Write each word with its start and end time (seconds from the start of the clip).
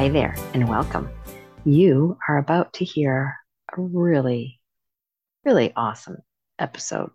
Hi 0.00 0.08
there, 0.08 0.34
and 0.54 0.66
welcome. 0.66 1.10
You 1.66 2.16
are 2.26 2.38
about 2.38 2.72
to 2.72 2.86
hear 2.86 3.36
a 3.76 3.78
really, 3.78 4.58
really 5.44 5.74
awesome 5.76 6.16
episode. 6.58 7.10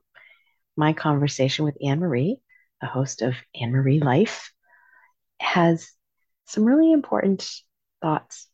My 0.78 0.94
conversation 0.94 1.66
with 1.66 1.80
Annemarie, 1.84 2.36
the 2.82 2.86
host 2.86 3.24
of 3.24 3.34
Annemarie 3.60 4.04
Life, 4.04 4.52
has 5.40 5.90
some 6.46 6.64
really 6.64 6.92
important 6.92 7.50
thoughts, 8.04 8.48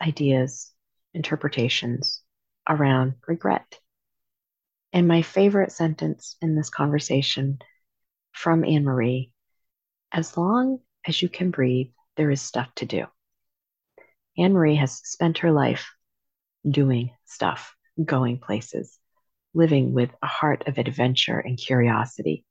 ideas, 0.00 0.72
interpretations 1.12 2.22
around 2.66 3.16
regret. 3.28 3.78
And 4.94 5.06
my 5.06 5.20
favorite 5.20 5.72
sentence 5.72 6.36
in 6.40 6.56
this 6.56 6.70
conversation 6.70 7.58
from 8.32 8.62
Annemarie 8.62 9.30
as 10.10 10.38
long 10.38 10.78
as 11.06 11.20
you 11.20 11.28
can 11.28 11.50
breathe, 11.50 11.88
there 12.16 12.30
is 12.30 12.40
stuff 12.40 12.74
to 12.76 12.86
do. 12.86 13.04
Annemarie 14.38 14.78
has 14.78 15.00
spent 15.04 15.38
her 15.38 15.52
life 15.52 15.90
doing 16.68 17.10
stuff, 17.24 17.74
going 18.02 18.38
places, 18.38 18.98
living 19.54 19.92
with 19.92 20.10
a 20.22 20.26
heart 20.26 20.66
of 20.66 20.78
adventure 20.78 21.38
and 21.38 21.56
curiosity. 21.58 22.44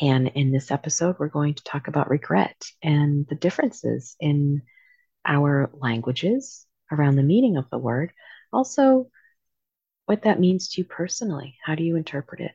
And 0.00 0.28
in 0.28 0.52
this 0.52 0.70
episode, 0.70 1.16
we're 1.18 1.28
going 1.28 1.54
to 1.54 1.64
talk 1.64 1.88
about 1.88 2.10
regret 2.10 2.56
and 2.82 3.26
the 3.28 3.34
differences 3.34 4.14
in 4.20 4.62
our 5.24 5.70
languages 5.72 6.66
around 6.92 7.16
the 7.16 7.22
meaning 7.22 7.56
of 7.56 7.70
the 7.70 7.78
word. 7.78 8.12
Also, 8.52 9.08
what 10.04 10.22
that 10.22 10.38
means 10.38 10.68
to 10.68 10.82
you 10.82 10.84
personally. 10.84 11.56
How 11.64 11.74
do 11.74 11.82
you 11.82 11.96
interpret 11.96 12.40
it? 12.40 12.52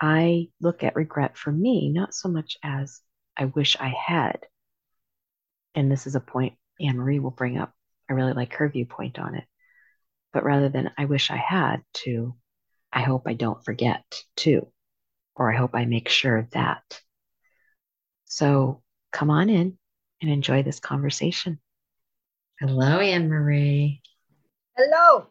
I 0.00 0.48
look 0.60 0.82
at 0.82 0.96
regret 0.96 1.36
for 1.36 1.52
me 1.52 1.90
not 1.90 2.14
so 2.14 2.28
much 2.28 2.56
as 2.62 3.00
I 3.36 3.46
wish 3.46 3.76
I 3.78 3.88
had. 3.88 4.40
And 5.74 5.90
this 5.90 6.06
is 6.06 6.14
a 6.14 6.20
point 6.20 6.54
Annemarie 6.80 7.20
will 7.20 7.30
bring 7.30 7.58
up. 7.58 7.72
I 8.08 8.12
really 8.14 8.32
like 8.32 8.54
her 8.54 8.68
viewpoint 8.68 9.18
on 9.18 9.34
it. 9.34 9.44
But 10.32 10.44
rather 10.44 10.68
than 10.68 10.90
I 10.98 11.04
wish 11.04 11.30
I 11.30 11.36
had 11.36 11.82
to, 12.04 12.34
I 12.92 13.02
hope 13.02 13.24
I 13.26 13.34
don't 13.34 13.64
forget 13.64 14.02
to, 14.38 14.68
or 15.36 15.52
I 15.52 15.56
hope 15.56 15.74
I 15.74 15.84
make 15.84 16.08
sure 16.08 16.36
of 16.36 16.50
that. 16.50 17.00
So 18.24 18.82
come 19.12 19.30
on 19.30 19.48
in 19.48 19.78
and 20.20 20.30
enjoy 20.30 20.62
this 20.62 20.80
conversation. 20.80 21.60
Hello, 22.60 22.98
Annemarie. 22.98 24.00
Hello. 24.76 25.26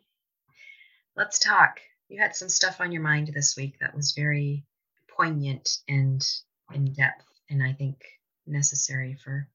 Let's 1.15 1.39
talk. 1.39 1.79
You 2.09 2.19
had 2.21 2.35
some 2.35 2.49
stuff 2.49 2.79
on 2.79 2.91
your 2.91 3.01
mind 3.01 3.31
this 3.33 3.55
week 3.57 3.77
that 3.79 3.95
was 3.95 4.13
very 4.13 4.65
poignant 5.09 5.79
and 5.87 6.25
in 6.73 6.93
depth, 6.93 7.25
and 7.49 7.61
I 7.61 7.73
think 7.73 7.97
necessary 8.47 9.15
for 9.15 9.47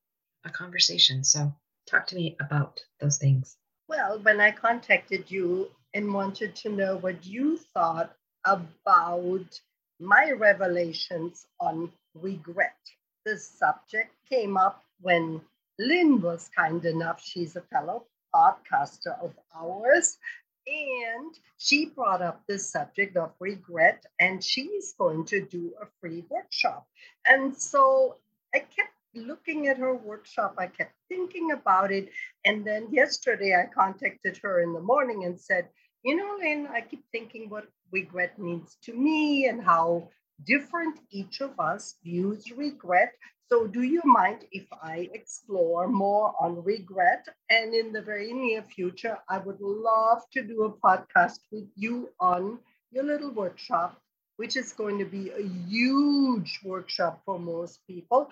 a 0.45 0.51
conversation. 0.51 1.25
So 1.25 1.55
Talk 1.89 2.07
to 2.09 2.17
me 2.17 2.37
about 2.41 2.81
those 3.01 3.17
things. 3.17 3.57
Well, 3.89 4.19
when 4.23 4.41
I 4.41 4.51
contacted 4.51 5.31
you 5.31 5.71
and 5.95 6.13
wanted 6.13 6.55
to 6.57 6.69
know 6.69 6.99
what 6.99 7.25
you 7.25 7.57
thought 7.57 8.15
about 8.45 9.61
my 9.99 10.33
revelations 10.33 11.47
on 11.61 11.91
regret, 12.15 12.77
the 13.25 13.39
subject 13.39 14.15
came 14.29 14.59
up 14.59 14.85
when 15.01 15.41
Lynne 15.79 16.21
was 16.21 16.51
kind 16.55 16.85
enough, 16.85 17.23
she's 17.25 17.57
a 17.57 17.63
fellow 17.63 18.05
podcaster 18.35 19.19
of 19.23 19.33
ours, 19.57 20.19
and 20.67 21.35
she 21.57 21.87
brought 21.87 22.21
up 22.21 22.43
the 22.47 22.59
subject 22.59 23.17
of 23.17 23.33
regret, 23.41 24.05
and 24.21 24.45
she's 24.45 24.93
going 24.99 25.25
to 25.25 25.41
do 25.47 25.73
a 25.81 25.87
free 26.01 26.25
workshop. 26.29 26.87
And 27.27 27.57
so 27.57 28.17
I 28.55 28.59
kept 28.59 28.93
looking 29.27 29.67
at 29.69 29.79
her 29.79 29.95
workshop, 29.95 30.55
I 30.59 30.67
kept 30.67 30.95
thinking 31.09 31.51
about 31.53 31.91
it. 31.93 32.11
And 32.45 32.65
then 32.67 32.89
yesterday 32.93 33.55
I 33.55 33.67
contacted 33.73 34.39
her 34.43 34.61
in 34.63 34.73
the 34.73 34.81
morning 34.81 35.25
and 35.25 35.39
said, 35.41 35.69
You 36.05 36.17
know, 36.17 36.37
Lynne, 36.41 36.69
I 36.69 36.81
keep 36.83 37.05
thinking 37.13 37.49
what 37.49 37.69
regret 37.93 38.39
means 38.39 38.77
to 38.85 38.93
me 38.93 39.47
and 39.49 39.63
how 39.63 40.09
different 40.47 40.99
each 41.11 41.41
of 41.41 41.59
us 41.59 41.97
views 42.05 42.51
regret. 42.53 43.13
So, 43.51 43.67
do 43.67 43.83
you 43.83 44.03
mind 44.05 44.45
if 44.53 44.67
I 44.83 45.09
explore 45.13 45.89
more 45.89 46.35
on 46.41 46.63
regret? 46.65 47.27
And 47.51 47.75
in 47.75 47.93
the 47.93 48.03
very 48.03 48.33
near 48.33 48.63
future, 48.63 49.19
I 49.29 49.39
would 49.39 49.61
love 49.61 50.23
to 50.33 50.43
do 50.43 50.65
a 50.65 50.73
podcast 50.73 51.41
with 51.51 51.69
you 51.75 52.11
on 52.21 52.59
your 52.91 53.05
little 53.05 53.31
workshop, 53.31 54.01
which 54.37 54.57
is 54.57 54.73
going 54.73 54.99
to 54.99 55.05
be 55.05 55.31
a 55.31 55.43
huge 55.43 56.61
workshop 56.65 57.23
for 57.25 57.39
most 57.39 57.81
people. 57.87 58.29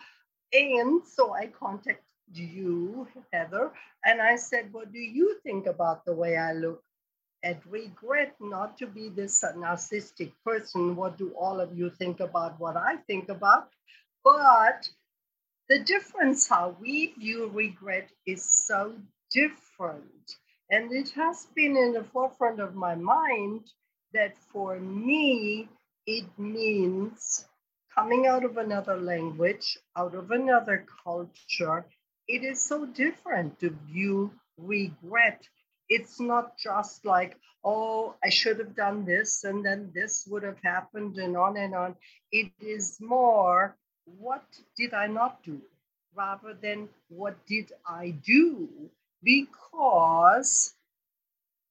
And 0.52 1.02
so 1.06 1.34
I 1.34 1.46
contacted 1.46 2.02
you, 2.32 3.06
Heather, 3.32 3.72
and 4.04 4.20
I 4.20 4.36
said, 4.36 4.72
What 4.72 4.92
do 4.92 4.98
you 4.98 5.38
think 5.42 5.66
about 5.66 6.04
the 6.04 6.14
way 6.14 6.36
I 6.36 6.52
look? 6.52 6.82
At 7.44 7.64
regret 7.66 8.34
not 8.40 8.76
to 8.78 8.86
be 8.86 9.08
this 9.08 9.42
narcissistic 9.42 10.32
person. 10.44 10.96
What 10.96 11.18
do 11.18 11.32
all 11.38 11.60
of 11.60 11.76
you 11.78 11.90
think 11.90 12.20
about 12.20 12.58
what 12.58 12.76
I 12.76 12.96
think 13.06 13.28
about? 13.28 13.70
But 14.24 14.88
the 15.68 15.78
difference 15.80 16.48
how 16.48 16.76
we 16.80 17.14
view 17.18 17.48
regret 17.48 18.10
is 18.26 18.44
so 18.44 18.94
different. 19.30 20.36
And 20.70 20.92
it 20.92 21.10
has 21.10 21.46
been 21.54 21.76
in 21.76 21.92
the 21.92 22.04
forefront 22.04 22.60
of 22.60 22.74
my 22.74 22.94
mind 22.96 23.70
that 24.12 24.36
for 24.52 24.80
me, 24.80 25.68
it 26.06 26.26
means 26.38 27.46
coming 27.96 28.26
out 28.26 28.44
of 28.44 28.58
another 28.58 28.96
language, 28.96 29.78
out 29.96 30.14
of 30.14 30.30
another 30.30 30.84
culture, 31.04 31.86
it 32.28 32.44
is 32.44 32.62
so 32.62 32.86
different 32.86 33.58
to 33.60 33.70
view 33.90 34.32
regret. 34.58 35.42
It's 35.88 36.20
not 36.20 36.58
just 36.58 37.04
like, 37.06 37.36
oh, 37.64 38.14
I 38.24 38.28
should 38.28 38.58
have 38.58 38.76
done 38.76 39.04
this 39.04 39.44
and 39.44 39.64
then 39.64 39.90
this 39.94 40.26
would 40.28 40.42
have 40.42 40.60
happened 40.62 41.18
and 41.18 41.36
on 41.36 41.56
and 41.56 41.74
on. 41.74 41.96
It 42.32 42.52
is 42.60 42.98
more, 43.00 43.76
what 44.04 44.44
did 44.76 44.94
I 44.94 45.06
not 45.06 45.42
do? 45.42 45.60
Rather 46.14 46.54
than 46.54 46.88
what 47.08 47.36
did 47.46 47.72
I 47.88 48.10
do? 48.24 48.68
Because 49.22 50.75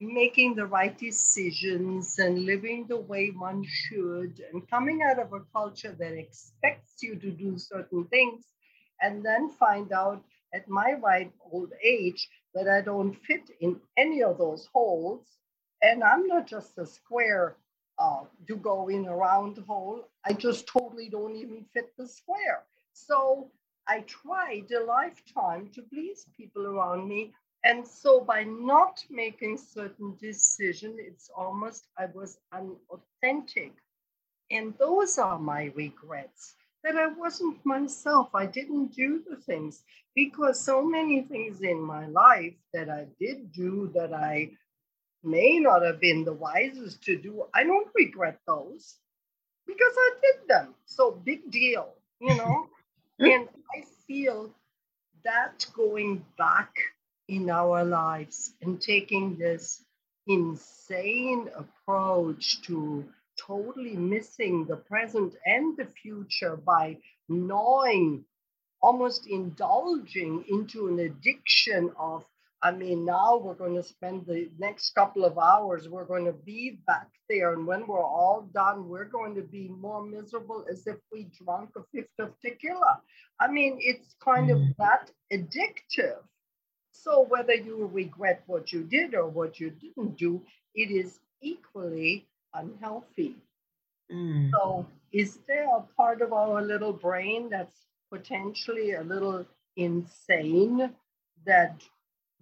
making 0.01 0.56
the 0.56 0.66
right 0.66 0.97
decisions 0.97 2.19
and 2.19 2.45
living 2.45 2.85
the 2.88 2.97
way 2.97 3.29
one 3.29 3.63
should 3.66 4.41
and 4.51 4.69
coming 4.69 5.01
out 5.01 5.19
of 5.19 5.31
a 5.33 5.39
culture 5.53 5.95
that 5.97 6.13
expects 6.13 7.01
you 7.01 7.16
to 7.16 7.31
do 7.31 7.57
certain 7.57 8.06
things 8.06 8.45
and 9.01 9.23
then 9.25 9.50
find 9.51 9.91
out 9.94 10.23
at 10.53 10.67
my 10.67 10.94
ripe 11.01 11.31
old 11.51 11.72
age 11.83 12.28
that 12.53 12.67
I 12.67 12.81
don't 12.81 13.16
fit 13.25 13.50
in 13.61 13.79
any 13.97 14.23
of 14.23 14.38
those 14.38 14.67
holes. 14.73 15.25
And 15.81 16.03
I'm 16.03 16.27
not 16.27 16.47
just 16.47 16.77
a 16.77 16.85
square 16.85 17.57
uh, 18.00 18.23
to 18.47 18.56
go 18.56 18.88
in 18.88 19.06
a 19.06 19.16
round 19.16 19.57
hole. 19.67 20.07
I 20.25 20.33
just 20.33 20.67
totally 20.67 21.09
don't 21.09 21.35
even 21.35 21.66
fit 21.73 21.94
the 21.97 22.07
square. 22.07 22.63
So 22.94 23.51
I 23.88 24.01
tried 24.01 24.72
a 24.72 24.83
lifetime 24.83 25.69
to 25.75 25.81
please 25.81 26.25
people 26.35 26.66
around 26.66 27.07
me 27.07 27.33
and 27.65 27.85
so 27.87 28.21
by 28.21 28.43
not 28.43 29.03
making 29.09 29.57
certain 29.57 30.15
decision, 30.21 30.97
it's 30.99 31.29
almost 31.35 31.87
I 31.97 32.05
was 32.13 32.37
unauthentic. 32.53 33.73
And 34.51 34.75
those 34.77 35.17
are 35.17 35.39
my 35.39 35.71
regrets 35.75 36.55
that 36.83 36.95
I 36.95 37.07
wasn't 37.07 37.65
myself. 37.65 38.29
I 38.35 38.45
didn't 38.45 38.93
do 38.93 39.23
the 39.27 39.37
things 39.37 39.83
because 40.15 40.59
so 40.63 40.85
many 40.85 41.23
things 41.23 41.61
in 41.61 41.81
my 41.81 42.05
life 42.07 42.53
that 42.73 42.89
I 42.89 43.07
did 43.19 43.51
do 43.51 43.91
that 43.95 44.13
I 44.13 44.51
may 45.23 45.57
not 45.59 45.83
have 45.83 46.00
been 46.00 46.23
the 46.23 46.33
wisest 46.33 47.03
to 47.06 47.18
do, 47.18 47.45
I 47.56 47.63
don't 47.63 47.89
regret 47.95 48.39
those 48.47 48.97
because 49.65 49.95
I 49.97 50.11
did 50.21 50.47
them. 50.47 50.75
So 50.85 51.11
big 51.25 51.50
deal, 51.50 51.95
you 52.21 52.35
know? 52.35 52.68
and 53.19 53.50
I 53.75 53.83
feel 54.07 54.51
that 55.23 55.65
going 55.75 56.23
back 56.38 56.71
in 57.27 57.50
our 57.50 57.83
lives 57.83 58.54
and 58.62 58.81
taking 58.81 59.38
this 59.38 59.83
insane 60.27 61.50
approach 61.56 62.62
to 62.63 63.06
totally 63.39 63.95
missing 63.95 64.66
the 64.66 64.77
present 64.77 65.36
and 65.45 65.77
the 65.77 65.88
future 66.01 66.56
by 66.56 66.98
gnawing, 67.27 68.24
almost 68.81 69.27
indulging 69.27 70.44
into 70.50 70.88
an 70.88 71.00
addiction 71.00 71.92
of, 72.00 72.24
I 72.63 72.72
mean, 72.72 73.06
now 73.06 73.38
we're 73.38 73.54
going 73.54 73.75
to 73.75 73.83
spend 73.83 74.25
the 74.25 74.50
next 74.57 74.92
couple 74.95 75.25
of 75.25 75.38
hours, 75.38 75.89
we're 75.89 76.06
going 76.06 76.25
to 76.25 76.33
be 76.33 76.80
back 76.88 77.10
there. 77.30 77.54
And 77.54 77.68
when 77.68 77.86
we're 77.86 78.04
all 78.04 78.50
done, 78.54 78.88
we're 78.88 79.06
going 79.06 79.36
to 79.36 79.42
be 79.42 79.68
more 79.68 80.04
miserable 80.04 80.66
as 80.71 80.88
if 80.88 80.98
we 81.12 81.28
drank 81.44 81.69
a 81.75 81.81
fifth 81.94 82.19
of 82.19 82.33
tequila. 82.44 83.01
I 83.39 83.51
mean, 83.51 83.78
it's 83.81 84.16
kind 84.24 84.50
of 84.50 84.57
mm. 84.57 84.75
that 84.78 85.12
addictive 85.31 86.24
so 87.06 87.24
whether 87.30 87.54
you 87.54 87.88
regret 87.94 88.42
what 88.48 88.74
you 88.74 88.81
did 88.81 89.13
or 89.13 89.28
what 89.28 89.60
you 89.60 89.69
didn't 89.69 90.18
do, 90.18 90.42
it 90.74 90.90
is 90.90 91.19
equally 91.40 92.25
unhealthy. 92.56 93.36
Mm. 94.12 94.50
So 94.52 94.88
is 95.12 95.38
there 95.48 95.68
a 95.68 95.81
part 95.96 96.24
of 96.24 96.34
our 96.34 96.63
little 96.63 96.94
brain 96.94 97.50
that's 97.50 97.86
potentially 98.12 98.94
a 98.94 99.04
little 99.04 99.46
insane 99.78 100.96
that 101.46 101.84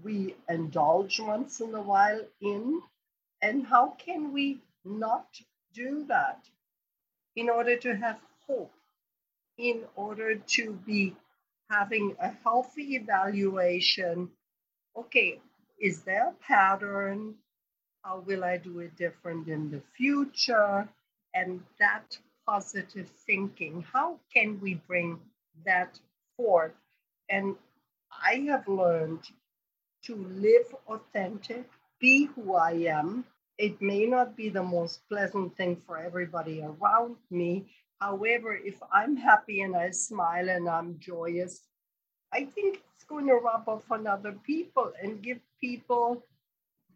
we 0.01 0.35
indulge 0.47 1.19
once 1.19 1.59
in 1.59 1.75
a 1.75 1.81
while 1.81 2.21
in? 2.39 2.81
And 3.41 3.65
how 3.67 3.97
can 3.97 4.31
we 4.31 4.61
not 4.85 5.27
do 5.73 6.05
that 6.07 6.39
in 7.35 7.49
order 7.49 7.75
to 7.75 7.95
have 7.97 8.17
hope, 8.47 8.71
in 9.57 9.83
order 9.97 10.35
to 10.35 10.71
be 10.85 11.17
having 11.69 12.15
a 12.21 12.31
healthy 12.45 12.95
evaluation? 12.95 14.29
Okay, 14.95 15.39
is 15.79 16.01
there 16.03 16.29
a 16.29 16.43
pattern? 16.43 17.35
How 18.03 18.19
will 18.19 18.43
I 18.43 18.57
do 18.57 18.79
it 18.79 18.95
different 18.95 19.47
in 19.47 19.71
the 19.71 19.81
future? 19.97 20.87
And 21.33 21.61
that 21.79 22.17
positive 22.45 23.09
thinking, 23.25 23.85
how 23.91 24.19
can 24.31 24.59
we 24.61 24.75
bring 24.87 25.19
that 25.65 25.99
forth? 26.37 26.73
And 27.29 27.55
I 28.11 28.45
have 28.49 28.67
learned 28.67 29.23
to 30.03 30.15
live 30.15 30.75
authentic, 30.87 31.65
be 31.99 32.25
who 32.25 32.53
I 32.55 32.71
am. 32.87 33.25
It 33.57 33.81
may 33.81 34.05
not 34.05 34.35
be 34.35 34.49
the 34.49 34.63
most 34.63 35.07
pleasant 35.09 35.55
thing 35.57 35.75
for 35.75 35.97
everybody 35.97 36.61
around 36.61 37.15
me. 37.31 37.65
However, 37.99 38.53
if 38.55 38.75
I'm 38.91 39.15
happy 39.15 39.61
and 39.61 39.75
I 39.75 39.91
smile 39.91 40.49
and 40.49 40.69
I'm 40.69 40.99
joyous, 40.99 41.61
I 42.33 42.45
think 42.45 42.83
going 43.13 44.03
to 44.03 44.09
other 44.09 44.31
people 44.45 44.91
and 45.01 45.21
give 45.21 45.39
people 45.61 46.23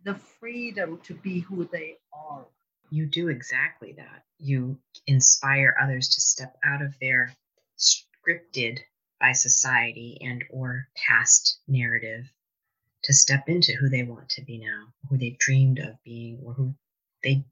the 0.03 0.15
freedom 0.15 0.99
to 1.03 1.13
be 1.13 1.39
who 1.39 1.65
they 1.71 1.97
are. 2.11 2.45
You 2.89 3.05
do 3.05 3.27
exactly 3.27 3.93
that. 3.97 4.23
You 4.39 4.79
inspire 5.05 5.75
others 5.79 6.09
to 6.09 6.21
step 6.21 6.57
out 6.63 6.81
of 6.81 6.97
their 6.99 7.35
scripted 7.77 8.79
by 9.19 9.33
society 9.33 10.17
and 10.21 10.43
or 10.49 10.87
past 10.95 11.59
narrative 11.67 12.31
to 13.03 13.13
step 13.13 13.47
into 13.47 13.73
who 13.73 13.89
they 13.89 14.03
want 14.03 14.29
to 14.29 14.41
be 14.41 14.57
now, 14.57 14.87
who 15.09 15.17
they 15.17 15.35
dreamed 15.39 15.79
of 15.79 16.01
being, 16.03 16.39
or 16.43 16.53
who 16.53 16.73
they 17.23 17.43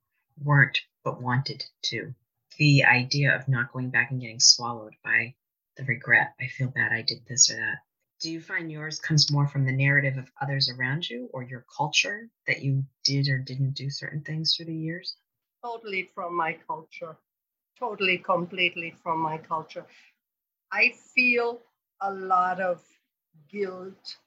weren't 0.44 0.80
but 1.04 1.22
wanted 1.22 1.64
to. 1.84 2.14
The 2.58 2.86
idea 2.86 3.36
of 3.36 3.48
not 3.48 3.72
going 3.74 3.90
back 3.90 4.12
and 4.12 4.22
getting 4.22 4.40
swallowed 4.40 4.96
by 5.04 5.36
the 5.78 5.84
regret, 5.84 6.34
I 6.40 6.48
feel 6.48 6.70
bad 6.70 6.92
I 6.92 7.02
did 7.02 7.26
this 7.28 7.52
or 7.52 7.56
that. 7.58 7.80
Do 8.22 8.32
you 8.32 8.40
find 8.42 8.72
yours 8.72 9.00
comes 9.00 9.32
more 9.32 9.48
from 9.48 9.66
the 9.66 9.72
narrative 9.72 10.18
of 10.18 10.32
others 10.42 10.70
around 10.70 11.10
you 11.10 11.30
or 11.34 11.44
your 11.44 11.66
culture 11.76 12.30
that 12.48 12.64
you 12.64 12.86
did 13.04 13.28
or 13.28 13.40
didn't 13.40 13.74
do 13.74 13.90
certain 13.90 14.22
things 14.22 14.56
through 14.56 14.68
the 14.68 14.76
years? 14.76 15.18
Totally 15.64 16.04
from 16.16 16.36
my 16.36 16.54
culture. 16.68 17.18
Totally, 17.78 18.18
completely 18.18 18.92
from 19.04 19.20
my 19.20 19.38
culture. 19.38 19.86
I 20.72 20.94
feel 21.14 21.62
a 22.02 22.14
lot 22.14 22.62
of 22.62 22.82
guilt 23.52 24.18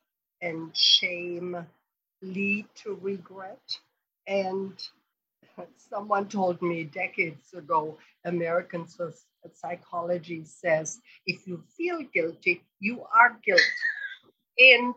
and 0.42 0.76
shame 0.76 1.66
lead 2.22 2.66
to 2.76 2.94
regret. 3.00 3.78
And 4.26 4.76
someone 5.76 6.28
told 6.28 6.60
me 6.62 6.84
decades 6.84 7.54
ago 7.54 7.98
American 9.48 9.80
psychology 9.82 10.44
says 10.44 11.00
if 11.26 11.46
you 11.46 11.62
feel 11.76 12.02
guilty, 12.12 12.62
you 12.80 13.02
are 13.02 13.38
guilty. 13.44 13.62
And 14.58 14.94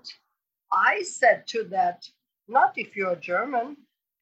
I 0.72 1.04
said 1.04 1.48
to 1.48 1.64
that, 1.66 2.06
not 2.48 2.74
if 2.78 2.96
you're 2.96 3.16
German. 3.16 3.78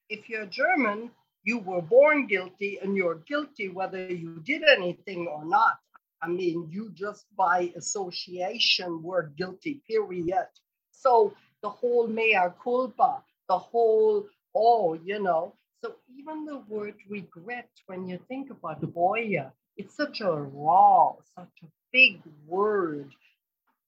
If 0.08 0.28
you're 0.28 0.46
German, 0.46 1.10
you 1.44 1.58
were 1.58 1.82
born 1.82 2.26
guilty 2.26 2.78
and 2.82 2.96
you're 2.96 3.22
guilty 3.26 3.68
whether 3.68 4.06
you 4.12 4.40
did 4.44 4.62
anything 4.64 5.26
or 5.26 5.44
not. 5.44 5.78
I 6.22 6.28
mean, 6.28 6.68
you 6.70 6.90
just 6.94 7.26
by 7.36 7.72
association 7.76 9.02
were 9.02 9.32
guilty, 9.36 9.80
period. 9.88 10.48
So 10.90 11.32
the 11.62 11.70
whole 11.70 12.06
mea 12.08 12.48
culpa, 12.62 13.22
the 13.48 13.58
whole, 13.58 14.26
oh, 14.54 14.94
you 15.04 15.22
know. 15.22 15.54
So 15.82 15.94
even 16.18 16.44
the 16.44 16.58
word 16.68 16.94
regret, 17.08 17.70
when 17.86 18.06
you 18.06 18.18
think 18.28 18.50
about 18.50 18.82
Boya, 18.82 19.52
it's 19.80 19.96
such 19.96 20.20
a 20.20 20.30
raw, 20.30 21.14
such 21.34 21.56
a 21.62 21.66
big 21.90 22.20
word, 22.46 23.08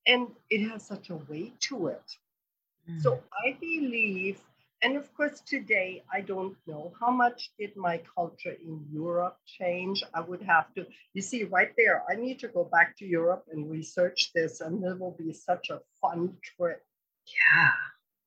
and 0.06 0.28
it 0.48 0.66
has 0.68 0.82
such 0.86 1.10
a 1.10 1.16
weight 1.28 1.60
to 1.68 1.88
it. 1.88 2.08
Mm. 2.88 3.02
So 3.02 3.22
I 3.44 3.58
believe, 3.60 4.38
and 4.82 4.96
of 4.96 5.12
course 5.14 5.42
today 5.54 6.02
I 6.10 6.22
don't 6.22 6.56
know 6.66 6.94
how 6.98 7.10
much 7.10 7.50
did 7.58 7.76
my 7.76 8.00
culture 8.16 8.56
in 8.68 8.86
Europe 8.90 9.36
change. 9.58 10.02
I 10.14 10.20
would 10.22 10.42
have 10.54 10.72
to, 10.76 10.86
you 11.12 11.20
see, 11.20 11.44
right 11.44 11.72
there, 11.76 12.02
I 12.10 12.14
need 12.14 12.38
to 12.40 12.48
go 12.48 12.64
back 12.64 12.96
to 12.98 13.04
Europe 13.04 13.44
and 13.52 13.70
research 13.70 14.30
this, 14.34 14.62
and 14.62 14.82
it 14.82 14.98
will 14.98 15.16
be 15.18 15.34
such 15.34 15.68
a 15.68 15.82
fun 16.00 16.20
trip. 16.42 16.82
Yeah. 17.26 17.76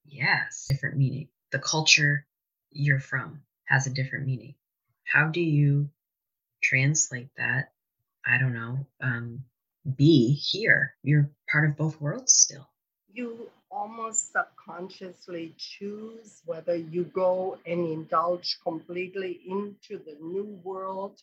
Yes. 0.06 0.68
Different 0.70 0.98
meaning. 0.98 1.30
The 1.52 1.60
culture 1.60 2.28
you're 2.72 3.00
from 3.00 3.42
has 3.66 3.88
a 3.88 3.96
different 4.00 4.28
meaning. 4.28 4.54
How 5.04 5.26
do 5.30 5.42
you 5.42 5.90
translate 6.70 7.30
that? 7.38 7.72
I 8.26 8.38
don't 8.38 8.54
know. 8.54 8.86
Um, 9.02 9.44
be 9.96 10.34
here. 10.34 10.96
You're 11.04 11.30
part 11.52 11.70
of 11.70 11.78
both 11.78 12.02
worlds 12.02 12.34
still. 12.34 12.68
You 13.14 13.50
almost 13.72 14.32
subconsciously 14.32 15.54
choose 15.58 16.42
whether 16.46 16.76
you 16.76 17.04
go 17.04 17.58
and 17.66 17.88
indulge 17.88 18.58
completely 18.64 19.42
into 19.48 20.04
the 20.04 20.18
new 20.22 20.60
world 20.64 21.22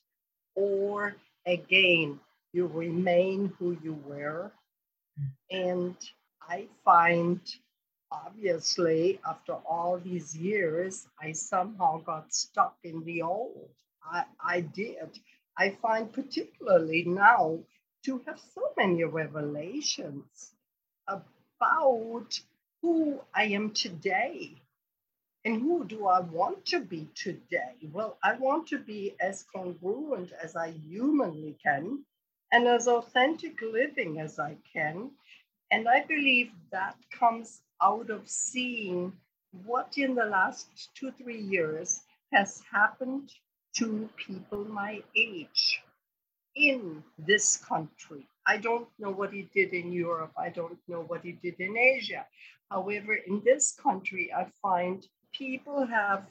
or 0.55 1.17
again, 1.47 2.21
you 2.53 2.67
remain 2.67 3.53
who 3.59 3.77
you 3.83 3.99
were. 4.07 4.53
Mm. 5.19 5.27
And 5.51 5.97
I 6.43 6.67
find 6.85 7.41
obviously 8.11 9.21
after 9.27 9.55
all 9.55 9.99
these 9.99 10.37
years, 10.37 11.07
I 11.21 11.33
somehow 11.33 11.99
got 12.03 12.33
stuck 12.33 12.77
in 12.85 13.03
the 13.05 13.23
old. 13.23 13.71
I, 14.05 14.25
I 14.45 14.61
did. 14.61 15.19
I 15.57 15.71
find 15.71 16.13
particularly 16.13 17.05
now 17.05 17.61
to 18.05 18.19
have 18.27 18.41
so 18.55 18.73
many 18.77 19.05
revelations 19.05 20.53
about 21.09 22.41
who 22.81 23.21
I 23.35 23.45
am 23.45 23.73
today 23.73 24.61
and 25.45 25.61
who 25.61 25.85
do 25.85 26.07
I 26.07 26.21
want 26.21 26.67
to 26.67 26.81
be 26.81 27.09
today? 27.15 27.75
Well, 27.93 28.19
I 28.23 28.35
want 28.37 28.69
to 28.69 28.79
be 28.79 29.15
as 29.21 29.45
congruent 29.55 30.33
as 30.43 30.57
I 30.57 30.71
humanly 30.71 31.57
can 31.63 32.05
and 32.53 32.67
as 32.67 32.89
authentic 32.89 33.61
living 33.63 34.21
as 34.21 34.39
I 34.39 34.57
can 34.73 35.11
and 35.71 35.89
I 35.89 36.05
believe 36.05 36.53
that 36.71 36.97
comes 37.11 37.63
out 37.83 38.11
of 38.11 38.29
seeing 38.29 39.13
what 39.65 39.99
in 39.99 40.15
the 40.15 40.27
last 40.27 40.69
two, 40.95 41.13
three 41.13 41.41
years 41.41 42.01
has 42.33 42.63
happened 42.71 43.33
to 43.77 44.09
people 44.17 44.65
my 44.65 45.03
age 45.17 45.83
in 46.55 47.03
this 47.19 47.57
country. 47.57 48.27
I 48.47 48.59
don't 48.59 48.89
know 48.99 49.11
what 49.11 49.33
he 49.33 49.49
did 49.55 49.73
in 49.73 49.93
Europe. 49.93 50.33
I 50.37 50.49
don't 50.51 50.79
know 50.89 51.03
what 51.03 51.23
he 51.23 51.33
did 51.33 51.55
in 51.59 51.77
Asia. 51.77 52.27
However, 52.71 53.15
in 53.15 53.43
this 53.45 53.73
country, 53.73 54.33
I 54.35 54.47
find 54.61 55.07
people 55.33 55.87
have 55.87 56.27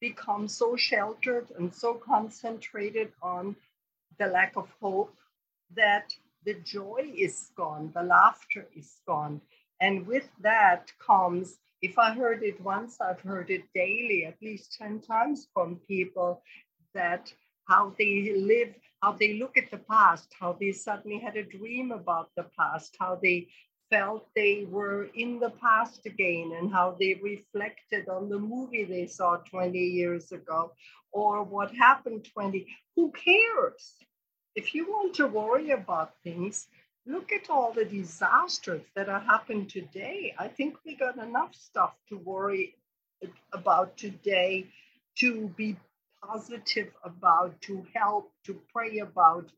become 0.00 0.48
so 0.48 0.76
sheltered 0.76 1.46
and 1.58 1.72
so 1.72 1.94
concentrated 1.94 3.12
on 3.22 3.56
the 4.18 4.26
lack 4.26 4.56
of 4.56 4.68
hope 4.80 5.16
that 5.74 6.12
the 6.44 6.54
joy 6.54 7.10
is 7.16 7.50
gone, 7.56 7.92
the 7.94 8.02
laughter 8.02 8.66
is 8.76 9.00
gone. 9.06 9.40
And 9.80 10.06
with 10.06 10.28
that 10.40 10.92
comes, 10.98 11.58
if 11.82 11.98
I 11.98 12.14
heard 12.14 12.42
it 12.42 12.60
once, 12.60 13.00
I've 13.00 13.20
heard 13.20 13.50
it 13.50 13.64
daily, 13.74 14.24
at 14.26 14.40
least 14.42 14.76
10 14.78 15.00
times 15.00 15.48
from 15.52 15.80
people 15.88 16.42
that 16.94 17.32
how 17.68 17.94
they 17.98 18.32
live, 18.36 18.74
how 19.02 19.12
they 19.12 19.34
look 19.34 19.56
at 19.56 19.70
the 19.70 19.78
past, 19.78 20.32
how 20.38 20.56
they 20.58 20.72
suddenly 20.72 21.18
had 21.18 21.36
a 21.36 21.44
dream 21.44 21.92
about 21.92 22.30
the 22.36 22.44
past, 22.58 22.96
how 22.98 23.18
they 23.22 23.48
felt 23.90 24.26
they 24.34 24.66
were 24.70 25.04
in 25.14 25.38
the 25.38 25.50
past 25.50 26.06
again, 26.06 26.52
and 26.58 26.72
how 26.72 26.96
they 26.98 27.14
reflected 27.22 28.08
on 28.08 28.28
the 28.28 28.38
movie 28.38 28.84
they 28.84 29.06
saw 29.06 29.36
20 29.36 29.78
years 29.78 30.32
ago 30.32 30.72
or 31.12 31.42
what 31.42 31.74
happened 31.74 32.26
20. 32.32 32.66
Who 32.96 33.12
cares? 33.12 33.96
if 34.54 34.74
you 34.74 34.86
want 34.86 35.14
to 35.14 35.26
worry 35.26 35.70
about 35.70 36.14
things, 36.22 36.68
look 37.06 37.32
at 37.32 37.50
all 37.50 37.72
the 37.72 37.84
disasters 37.84 38.82
that 38.94 39.08
are 39.08 39.20
happening 39.20 39.66
today. 39.66 40.34
I 40.38 40.48
think 40.48 40.76
we 40.84 40.94
got 40.94 41.16
enough 41.18 41.54
stuff 41.54 41.94
to 42.08 42.18
worry 42.18 42.76
about 43.52 43.96
today, 43.96 44.66
to 45.18 45.48
be 45.56 45.76
positive 46.22 46.92
about, 47.04 47.60
to 47.62 47.84
help, 47.94 48.30
to 48.44 48.60
pray 48.72 48.98
about. 48.98 49.50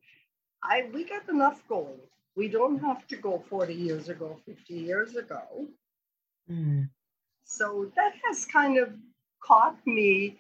I 0.63 0.89
we 0.93 1.05
got 1.05 1.29
enough 1.29 1.63
going. 1.69 2.01
We 2.37 2.49
don't 2.49 2.79
have 2.81 3.07
to 3.09 3.17
go 3.17 3.43
40 3.49 3.75
years 3.75 4.09
ago, 4.09 4.37
50 4.47 4.75
years 4.75 5.15
ago. 5.15 5.69
Mm. 6.51 6.89
So 7.45 7.91
that 7.95 8.13
has 8.27 8.45
kind 8.47 8.79
of 8.79 8.93
caught 9.41 9.79
me 9.87 10.39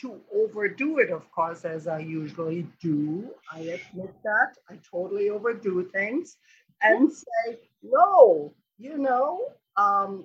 to 0.00 0.18
overdo 0.34 0.98
it, 0.98 1.10
of 1.10 1.30
course, 1.30 1.64
as 1.64 1.86
I 1.86 1.98
usually 1.98 2.66
do. 2.80 3.30
I 3.52 3.58
admit 3.60 4.14
that 4.24 4.56
I 4.70 4.78
totally 4.90 5.28
overdo 5.28 5.84
things 5.92 6.36
and 6.82 7.12
say, 7.12 7.58
no, 7.82 8.54
you 8.78 8.96
know, 8.96 9.52
um, 9.76 10.24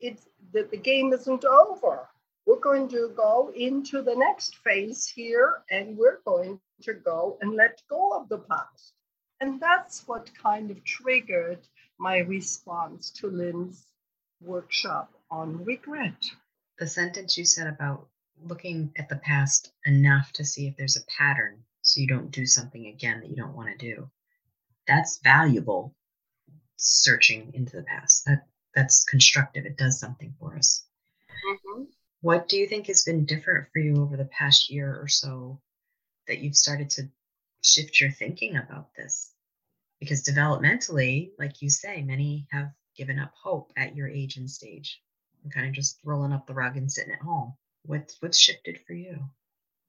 it's 0.00 0.26
the, 0.52 0.66
the 0.70 0.78
game 0.78 1.12
isn't 1.12 1.44
over. 1.44 2.08
We're 2.46 2.60
going 2.60 2.88
to 2.88 3.12
go 3.16 3.52
into 3.54 4.02
the 4.02 4.16
next 4.16 4.56
phase 4.58 5.06
here, 5.06 5.62
and 5.70 5.96
we're 5.96 6.20
going 6.24 6.60
to 6.82 6.94
go 6.94 7.38
and 7.40 7.54
let 7.54 7.82
go 7.88 8.12
of 8.12 8.28
the 8.28 8.38
past. 8.38 8.94
And 9.40 9.60
that's 9.60 10.06
what 10.06 10.30
kind 10.40 10.70
of 10.70 10.82
triggered 10.84 11.66
my 11.98 12.18
response 12.18 13.10
to 13.10 13.28
Lynne's 13.28 13.86
workshop 14.40 15.12
on 15.30 15.64
regret. 15.64 16.24
The 16.78 16.86
sentence 16.86 17.38
you 17.38 17.44
said 17.44 17.68
about 17.68 18.08
looking 18.44 18.92
at 18.96 19.08
the 19.08 19.16
past 19.16 19.72
enough 19.86 20.32
to 20.32 20.44
see 20.44 20.66
if 20.66 20.76
there's 20.76 20.96
a 20.96 21.06
pattern 21.06 21.64
so 21.82 22.00
you 22.00 22.06
don't 22.06 22.30
do 22.30 22.46
something 22.46 22.86
again 22.86 23.20
that 23.20 23.30
you 23.30 23.36
don't 23.36 23.54
want 23.54 23.68
to 23.68 23.76
do. 23.76 24.10
That's 24.86 25.20
valuable 25.22 25.94
searching 26.76 27.52
into 27.54 27.76
the 27.76 27.84
past. 27.84 28.24
That 28.26 28.46
that's 28.74 29.04
constructive. 29.04 29.66
It 29.66 29.76
does 29.76 30.00
something 30.00 30.34
for 30.38 30.56
us. 30.56 30.84
Mm-hmm. 31.48 31.82
What 32.22 32.48
do 32.48 32.56
you 32.56 32.68
think 32.68 32.86
has 32.86 33.02
been 33.02 33.26
different 33.26 33.68
for 33.72 33.80
you 33.80 34.00
over 34.00 34.16
the 34.16 34.26
past 34.26 34.70
year 34.70 34.96
or 34.96 35.08
so 35.08 35.60
that 36.28 36.38
you've 36.38 36.56
started 36.56 36.88
to 36.90 37.10
shift 37.62 38.00
your 38.00 38.12
thinking 38.12 38.56
about 38.56 38.94
this? 38.96 39.34
Because 39.98 40.22
developmentally, 40.22 41.32
like 41.36 41.60
you 41.60 41.68
say, 41.68 42.00
many 42.00 42.46
have 42.52 42.70
given 42.96 43.18
up 43.18 43.32
hope 43.34 43.72
at 43.76 43.96
your 43.96 44.08
age 44.08 44.36
and 44.36 44.48
stage 44.48 45.02
and 45.42 45.52
kind 45.52 45.66
of 45.66 45.72
just 45.72 45.98
rolling 46.04 46.32
up 46.32 46.46
the 46.46 46.54
rug 46.54 46.76
and 46.76 46.90
sitting 46.90 47.12
at 47.12 47.18
home. 47.18 47.54
What's 47.86 48.16
what's 48.22 48.38
shifted 48.38 48.78
for 48.86 48.94
you? 48.94 49.18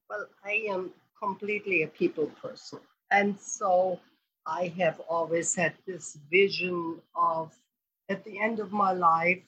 Well, 0.10 0.26
I 0.44 0.66
am 0.70 0.90
completely 1.22 1.84
a 1.84 1.88
people 1.88 2.32
person. 2.42 2.80
And 3.12 3.40
so 3.40 4.00
I 4.48 4.74
have 4.80 5.00
always 5.02 5.54
had 5.54 5.74
this 5.86 6.18
vision 6.32 7.00
of 7.16 7.54
at 8.10 8.24
the 8.26 8.40
end 8.40 8.60
of 8.60 8.72
my 8.72 8.92
life 8.92 9.44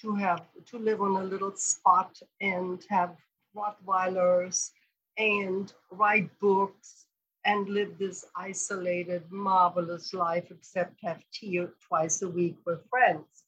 to 0.00 0.14
have 0.14 0.46
to 0.66 0.78
live 0.78 1.02
on 1.02 1.22
a 1.22 1.24
little 1.24 1.54
spot 1.56 2.20
and 2.40 2.84
have 2.88 3.16
Rottweilers 3.56 4.70
and 5.18 5.72
write 5.90 6.30
books 6.40 7.06
and 7.44 7.68
live 7.68 7.98
this 7.98 8.24
isolated, 8.36 9.22
marvelous 9.30 10.12
life, 10.12 10.50
except 10.50 10.94
have 11.02 11.22
tea 11.32 11.64
twice 11.86 12.22
a 12.22 12.28
week 12.28 12.56
with 12.66 12.80
friends. 12.88 13.44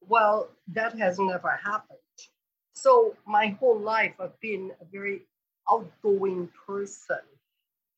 Well, 0.00 0.50
that 0.68 0.96
has 0.98 1.18
never 1.18 1.58
happened. 1.62 1.98
So 2.72 3.14
my 3.26 3.48
whole 3.60 3.78
life 3.78 4.14
I've 4.20 4.38
been 4.40 4.72
a 4.80 4.84
very 4.90 5.22
outgoing 5.70 6.48
person. 6.66 7.20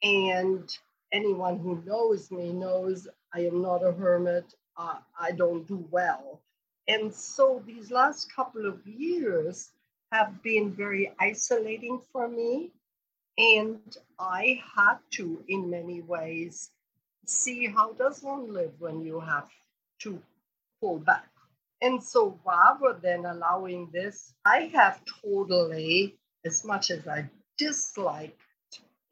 And 0.02 0.76
anyone 1.12 1.58
who 1.58 1.82
knows 1.86 2.30
me 2.30 2.52
knows 2.52 3.06
I 3.32 3.40
am 3.40 3.62
not 3.62 3.84
a 3.84 3.92
hermit. 3.92 4.54
Uh, 4.76 4.98
I 5.18 5.32
don't 5.32 5.66
do 5.66 5.86
well. 5.90 6.40
And 6.88 7.14
so 7.14 7.62
these 7.66 7.90
last 7.90 8.34
couple 8.34 8.66
of 8.66 8.86
years 8.86 9.70
have 10.10 10.42
been 10.42 10.72
very 10.72 11.12
isolating 11.20 12.00
for 12.12 12.28
me. 12.28 12.70
And 13.38 13.96
I 14.18 14.60
had 14.76 14.98
to, 15.12 15.42
in 15.48 15.70
many 15.70 16.02
ways, 16.02 16.70
see 17.26 17.66
how 17.66 17.92
does 17.92 18.22
one 18.22 18.52
live 18.52 18.72
when 18.78 19.00
you 19.00 19.20
have 19.20 19.48
to 20.00 20.20
pull 20.80 20.98
back. 20.98 21.28
And 21.80 22.02
so 22.02 22.38
rather 22.44 22.98
than 23.00 23.24
allowing 23.24 23.90
this, 23.92 24.34
I 24.44 24.70
have 24.74 25.00
totally, 25.24 26.18
as 26.44 26.64
much 26.64 26.90
as 26.90 27.08
I 27.08 27.28
disliked 27.58 28.38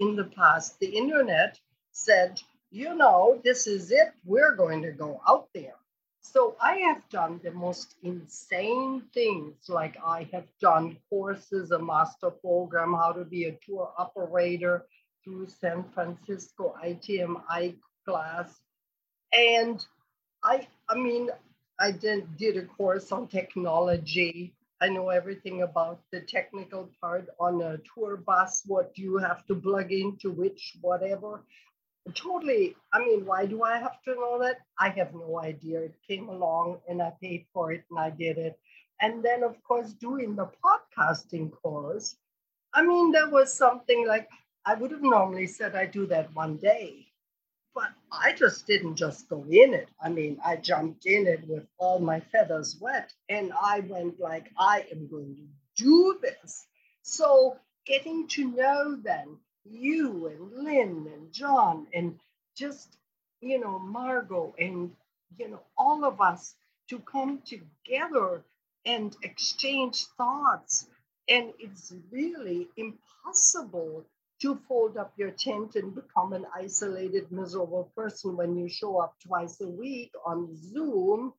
in 0.00 0.16
the 0.16 0.24
past 0.24 0.78
the 0.80 0.86
internet, 0.86 1.58
said, 1.92 2.40
you 2.70 2.94
know, 2.94 3.40
this 3.42 3.66
is 3.66 3.90
it. 3.90 4.12
We're 4.24 4.54
going 4.54 4.82
to 4.82 4.92
go 4.92 5.20
out 5.28 5.48
there. 5.54 5.79
So 6.32 6.54
I 6.60 6.76
have 6.76 7.08
done 7.08 7.40
the 7.42 7.50
most 7.50 7.96
insane 8.04 9.02
things, 9.12 9.68
like 9.68 9.96
I 10.04 10.28
have 10.32 10.46
done 10.60 10.96
courses, 11.08 11.72
a 11.72 11.78
master 11.80 12.30
program, 12.30 12.94
how 12.94 13.10
to 13.10 13.24
be 13.24 13.46
a 13.46 13.58
tour 13.66 13.92
operator 13.98 14.86
through 15.24 15.48
San 15.48 15.82
Francisco 15.92 16.76
ITMI 16.84 17.74
class. 18.06 18.60
And 19.32 19.84
I, 20.44 20.68
I 20.88 20.94
mean, 20.94 21.30
I 21.80 21.90
did, 21.90 22.36
did 22.36 22.56
a 22.56 22.64
course 22.64 23.10
on 23.10 23.26
technology. 23.26 24.54
I 24.80 24.88
know 24.88 25.08
everything 25.08 25.62
about 25.62 26.00
the 26.12 26.20
technical 26.20 26.90
part 27.00 27.28
on 27.40 27.60
a 27.60 27.78
tour 27.92 28.16
bus, 28.16 28.62
what 28.66 28.96
you 28.96 29.16
have 29.16 29.44
to 29.46 29.56
plug 29.56 29.90
into 29.90 30.30
which 30.30 30.76
whatever 30.80 31.42
totally. 32.14 32.76
I 32.92 32.98
mean 33.00 33.24
why 33.26 33.46
do 33.46 33.62
i 33.62 33.78
have 33.78 34.02
to 34.04 34.14
know 34.14 34.38
that? 34.40 34.58
I 34.78 34.88
have 34.90 35.14
no 35.14 35.40
idea. 35.40 35.80
It 35.80 35.94
came 36.06 36.28
along 36.28 36.80
and 36.88 37.02
i 37.02 37.12
paid 37.22 37.46
for 37.52 37.72
it 37.72 37.84
and 37.90 37.98
i 37.98 38.10
did 38.10 38.38
it. 38.38 38.58
And 39.00 39.22
then 39.24 39.42
of 39.42 39.62
course 39.62 39.92
doing 39.94 40.34
the 40.36 40.48
podcasting 40.64 41.50
course 41.62 42.16
i 42.74 42.82
mean 42.82 43.12
there 43.12 43.28
was 43.30 43.52
something 43.52 44.06
like 44.06 44.28
i 44.66 44.74
would 44.74 44.90
have 44.92 45.02
normally 45.02 45.46
said 45.46 45.74
i 45.74 45.86
do 45.86 46.06
that 46.06 46.34
one 46.34 46.56
day 46.56 47.06
but 47.74 47.90
i 48.12 48.32
just 48.32 48.66
didn't 48.66 48.96
just 48.96 49.28
go 49.28 49.44
in 49.50 49.74
it. 49.74 49.88
I 50.02 50.08
mean 50.10 50.38
i 50.44 50.56
jumped 50.56 51.06
in 51.06 51.26
it 51.26 51.46
with 51.48 51.66
all 51.78 51.98
my 52.00 52.20
feathers 52.20 52.76
wet 52.80 53.12
and 53.28 53.52
i 53.62 53.80
went 53.80 54.20
like 54.20 54.50
i 54.58 54.86
am 54.92 55.08
going 55.08 55.36
to 55.36 55.46
do 55.84 56.18
this. 56.22 56.66
So 57.02 57.56
getting 57.86 58.28
to 58.28 58.50
know 58.50 58.96
then 59.02 59.38
you 59.64 60.28
and 60.28 60.64
Lynne 60.64 61.10
and 61.12 61.32
John 61.32 61.86
and 61.94 62.18
just, 62.56 62.96
you 63.40 63.60
know, 63.60 63.78
Margot 63.78 64.54
and, 64.58 64.92
you 65.38 65.48
know, 65.50 65.60
all 65.78 66.04
of 66.04 66.20
us 66.20 66.54
to 66.90 66.98
come 67.00 67.42
together 67.46 68.44
and 68.86 69.16
exchange 69.22 70.06
thoughts. 70.16 70.86
And 71.28 71.52
it's 71.58 71.92
really 72.10 72.68
impossible 72.76 74.04
to 74.42 74.60
fold 74.68 74.96
up 74.96 75.12
your 75.16 75.30
tent 75.32 75.76
and 75.76 75.94
become 75.94 76.32
an 76.32 76.46
isolated, 76.54 77.30
miserable 77.32 77.92
person 77.96 78.36
when 78.36 78.56
you 78.56 78.68
show 78.68 78.98
up 79.00 79.14
twice 79.26 79.60
a 79.60 79.68
week 79.68 80.12
on 80.26 80.56
Zoom 80.56 81.34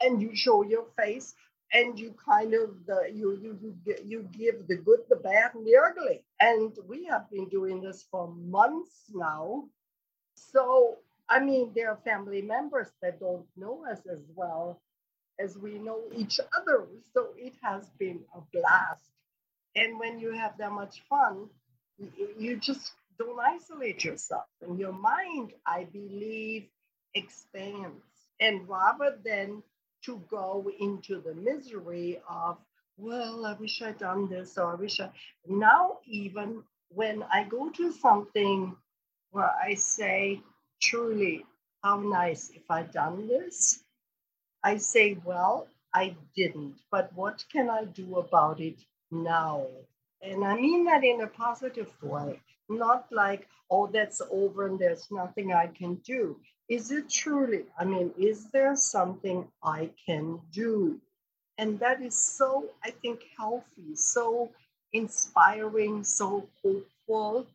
and 0.00 0.22
you 0.22 0.34
show 0.34 0.62
your 0.62 0.86
face 0.98 1.34
and 1.72 1.98
you 1.98 2.14
kind 2.24 2.54
of 2.54 2.70
the, 2.86 3.10
you, 3.14 3.38
you 3.42 3.58
you 3.62 3.96
you 4.04 4.28
give 4.36 4.66
the 4.68 4.76
good, 4.76 5.00
the 5.08 5.16
bad, 5.16 5.54
and 5.54 5.66
the 5.66 5.76
ugly. 5.76 6.22
And 6.40 6.76
we 6.88 7.04
have 7.06 7.30
been 7.30 7.48
doing 7.48 7.80
this 7.82 8.06
for 8.10 8.28
months 8.28 9.04
now. 9.14 9.64
So 10.34 10.98
I 11.28 11.40
mean, 11.40 11.72
there 11.74 11.90
are 11.90 11.98
family 12.04 12.42
members 12.42 12.88
that 13.02 13.20
don't 13.20 13.46
know 13.56 13.84
us 13.90 14.00
as 14.10 14.20
well 14.34 14.80
as 15.40 15.58
we 15.58 15.78
know 15.78 16.00
each 16.14 16.40
other. 16.58 16.86
So 17.14 17.28
it 17.36 17.54
has 17.62 17.88
been 17.98 18.20
a 18.34 18.40
blast. 18.52 19.10
And 19.76 19.98
when 19.98 20.18
you 20.18 20.32
have 20.32 20.58
that 20.58 20.72
much 20.72 21.02
fun, 21.08 21.48
you 22.38 22.56
just 22.56 22.92
don't 23.18 23.38
isolate 23.40 24.04
yourself. 24.04 24.46
And 24.62 24.78
your 24.78 24.92
mind, 24.92 25.52
I 25.66 25.84
believe, 25.84 26.66
expands. 27.14 28.04
And 28.40 28.68
rather 28.68 29.18
than 29.24 29.62
to 30.04 30.22
go 30.30 30.70
into 30.80 31.20
the 31.20 31.34
misery 31.34 32.20
of, 32.28 32.58
well, 32.96 33.46
I 33.46 33.54
wish 33.54 33.82
I'd 33.82 33.98
done 33.98 34.28
this 34.28 34.58
or 34.58 34.72
I 34.72 34.74
wish 34.74 35.00
I. 35.00 35.10
Now, 35.46 35.98
even 36.06 36.62
when 36.90 37.22
I 37.32 37.44
go 37.44 37.70
to 37.70 37.92
something 37.92 38.76
where 39.30 39.52
I 39.62 39.74
say, 39.74 40.40
truly, 40.80 41.46
how 41.82 42.00
nice 42.00 42.50
if 42.50 42.62
I'd 42.70 42.92
done 42.92 43.28
this, 43.28 43.82
I 44.62 44.76
say, 44.76 45.18
well, 45.24 45.68
I 45.94 46.16
didn't, 46.36 46.76
but 46.90 47.12
what 47.14 47.44
can 47.52 47.70
I 47.70 47.84
do 47.84 48.16
about 48.16 48.60
it 48.60 48.78
now? 49.10 49.66
And 50.22 50.44
I 50.44 50.54
mean 50.56 50.84
that 50.84 51.04
in 51.04 51.22
a 51.22 51.26
positive 51.26 51.90
way, 52.02 52.40
not 52.68 53.06
like, 53.10 53.48
oh, 53.70 53.86
that's 53.86 54.20
over 54.30 54.66
and 54.66 54.78
there's 54.78 55.10
nothing 55.10 55.52
I 55.52 55.68
can 55.68 55.96
do 55.96 56.36
is 56.70 56.92
it 56.92 57.10
truly, 57.10 57.64
I 57.76 57.84
mean, 57.84 58.12
is 58.16 58.46
there 58.50 58.76
something 58.76 59.46
I 59.62 59.90
can 60.06 60.40
do? 60.52 61.00
And 61.58 61.78
that 61.80 62.00
is 62.00 62.16
so, 62.16 62.70
I 62.84 62.90
think, 62.92 63.22
healthy, 63.36 63.96
so 63.96 64.48
inspiring, 64.92 66.04
so 66.04 66.48
hopeful. 66.62 67.46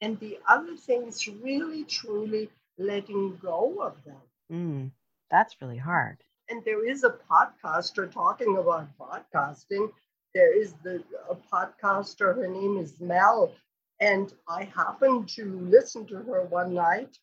And 0.00 0.18
the 0.20 0.38
other 0.48 0.76
thing 0.76 1.02
is 1.08 1.26
really, 1.28 1.84
truly 1.84 2.48
letting 2.78 3.36
go 3.42 3.82
of 3.82 3.96
them. 4.04 4.22
Mm, 4.52 4.90
that's 5.30 5.60
really 5.60 5.76
hard. 5.76 6.18
And 6.48 6.64
there 6.64 6.88
is 6.88 7.02
a 7.02 7.16
podcaster 7.30 8.10
talking 8.10 8.56
about 8.56 8.88
podcasting. 8.98 9.90
There 10.32 10.56
is 10.56 10.74
the 10.84 11.02
a 11.28 11.34
podcaster, 11.34 12.36
her 12.36 12.48
name 12.48 12.78
is 12.78 13.00
Mel. 13.00 13.52
And 14.00 14.32
I 14.48 14.64
happened 14.64 15.28
to 15.30 15.44
listen 15.44 16.06
to 16.06 16.16
her 16.16 16.44
one 16.44 16.72
night 16.72 17.18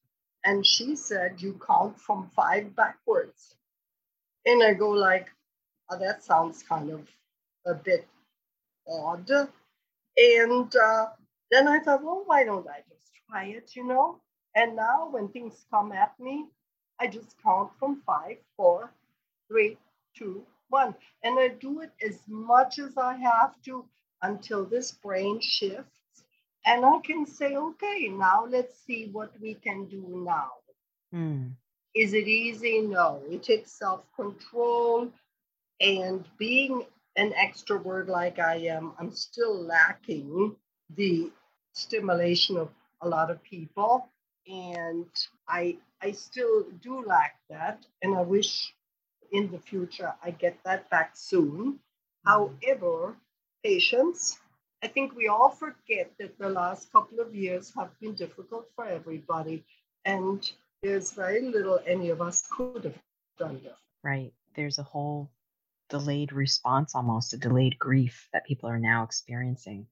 and 0.45 0.65
she 0.65 0.95
said 0.95 1.41
you 1.41 1.59
count 1.65 1.99
from 1.99 2.29
five 2.35 2.75
backwards 2.75 3.55
and 4.45 4.63
i 4.63 4.73
go 4.73 4.89
like 4.89 5.27
oh, 5.91 5.99
that 5.99 6.23
sounds 6.23 6.63
kind 6.63 6.91
of 6.91 7.07
a 7.67 7.73
bit 7.75 8.07
odd 8.89 9.29
and 10.17 10.75
uh, 10.75 11.07
then 11.51 11.67
i 11.67 11.79
thought 11.79 12.03
well 12.03 12.23
why 12.25 12.43
don't 12.43 12.67
i 12.67 12.79
just 12.89 13.11
try 13.29 13.45
it 13.45 13.71
you 13.75 13.85
know 13.85 14.17
and 14.55 14.75
now 14.75 15.07
when 15.11 15.27
things 15.29 15.65
come 15.71 15.91
at 15.91 16.13
me 16.19 16.45
i 16.99 17.07
just 17.07 17.35
count 17.43 17.71
from 17.79 18.01
five 18.05 18.37
four 18.57 18.91
three 19.49 19.77
two, 20.17 20.45
one. 20.69 20.95
And 21.23 21.39
I 21.39 21.49
do 21.49 21.81
it 21.81 21.91
as 22.05 22.19
much 22.27 22.79
as 22.79 22.97
I 22.97 23.15
have 23.15 23.61
to 23.65 23.85
until 24.21 24.65
this 24.65 24.91
brain 24.91 25.39
shifts. 25.41 25.96
And 26.67 26.85
I 26.85 26.99
can 26.99 27.25
say, 27.25 27.55
okay, 27.55 28.09
now 28.09 28.45
let's 28.45 28.75
see 28.85 29.09
what 29.13 29.31
we 29.41 29.53
can 29.53 29.85
do 29.85 30.03
now. 30.25 30.51
Mm. 31.15 31.51
Is 31.95 32.13
it 32.13 32.27
easy? 32.27 32.81
No. 32.81 33.21
It 33.29 33.43
takes 33.43 33.71
self 33.71 34.03
control. 34.15 35.09
And 35.79 36.25
being 36.37 36.85
an 37.15 37.31
extrovert 37.33 38.07
like 38.07 38.39
I 38.39 38.57
am, 38.57 38.91
I'm 38.99 39.13
still 39.13 39.55
lacking 39.55 40.55
the 40.95 41.31
stimulation 41.73 42.57
of 42.57 42.69
a 43.01 43.07
lot 43.07 43.31
of 43.31 43.41
people. 43.43 44.09
And 44.45 45.07
I 45.47 45.77
I 46.01 46.11
still 46.11 46.65
do 46.83 47.03
lack 47.05 47.39
that. 47.49 47.85
And 48.01 48.13
I 48.13 48.21
wish 48.23 48.73
in 49.31 49.49
the 49.51 49.59
future 49.59 50.13
I 50.21 50.31
get 50.31 50.57
that 50.65 50.89
back 50.89 51.11
soon. 51.15 51.79
However, 52.25 53.15
patience. 53.63 54.37
I 54.83 54.87
think 54.87 55.15
we 55.15 55.27
all 55.27 55.49
forget 55.49 56.11
that 56.19 56.37
the 56.37 56.49
last 56.49 56.91
couple 56.91 57.19
of 57.19 57.33
years 57.33 57.73
have 57.75 57.89
been 57.99 58.13
difficult 58.13 58.67
for 58.75 58.85
everybody. 58.85 59.65
And 60.05 60.49
there's 60.83 61.11
very 61.11 61.41
little 61.41 61.79
any 61.87 62.09
of 62.09 62.21
us 62.21 62.47
could 62.55 62.83
have 62.83 62.99
done 63.39 63.59
there. 63.63 63.73
Right. 64.03 64.33
There's 64.55 64.77
a 64.77 64.83
whole 64.83 65.31
delayed 65.89 66.31
response, 66.31 66.93
almost 66.93 67.33
a 67.33 67.37
delayed 67.37 67.79
grief 67.79 68.29
that 68.33 68.45
people 68.45 68.69
are 68.69 68.79
now 68.79 69.03
experiencing. 69.03 69.87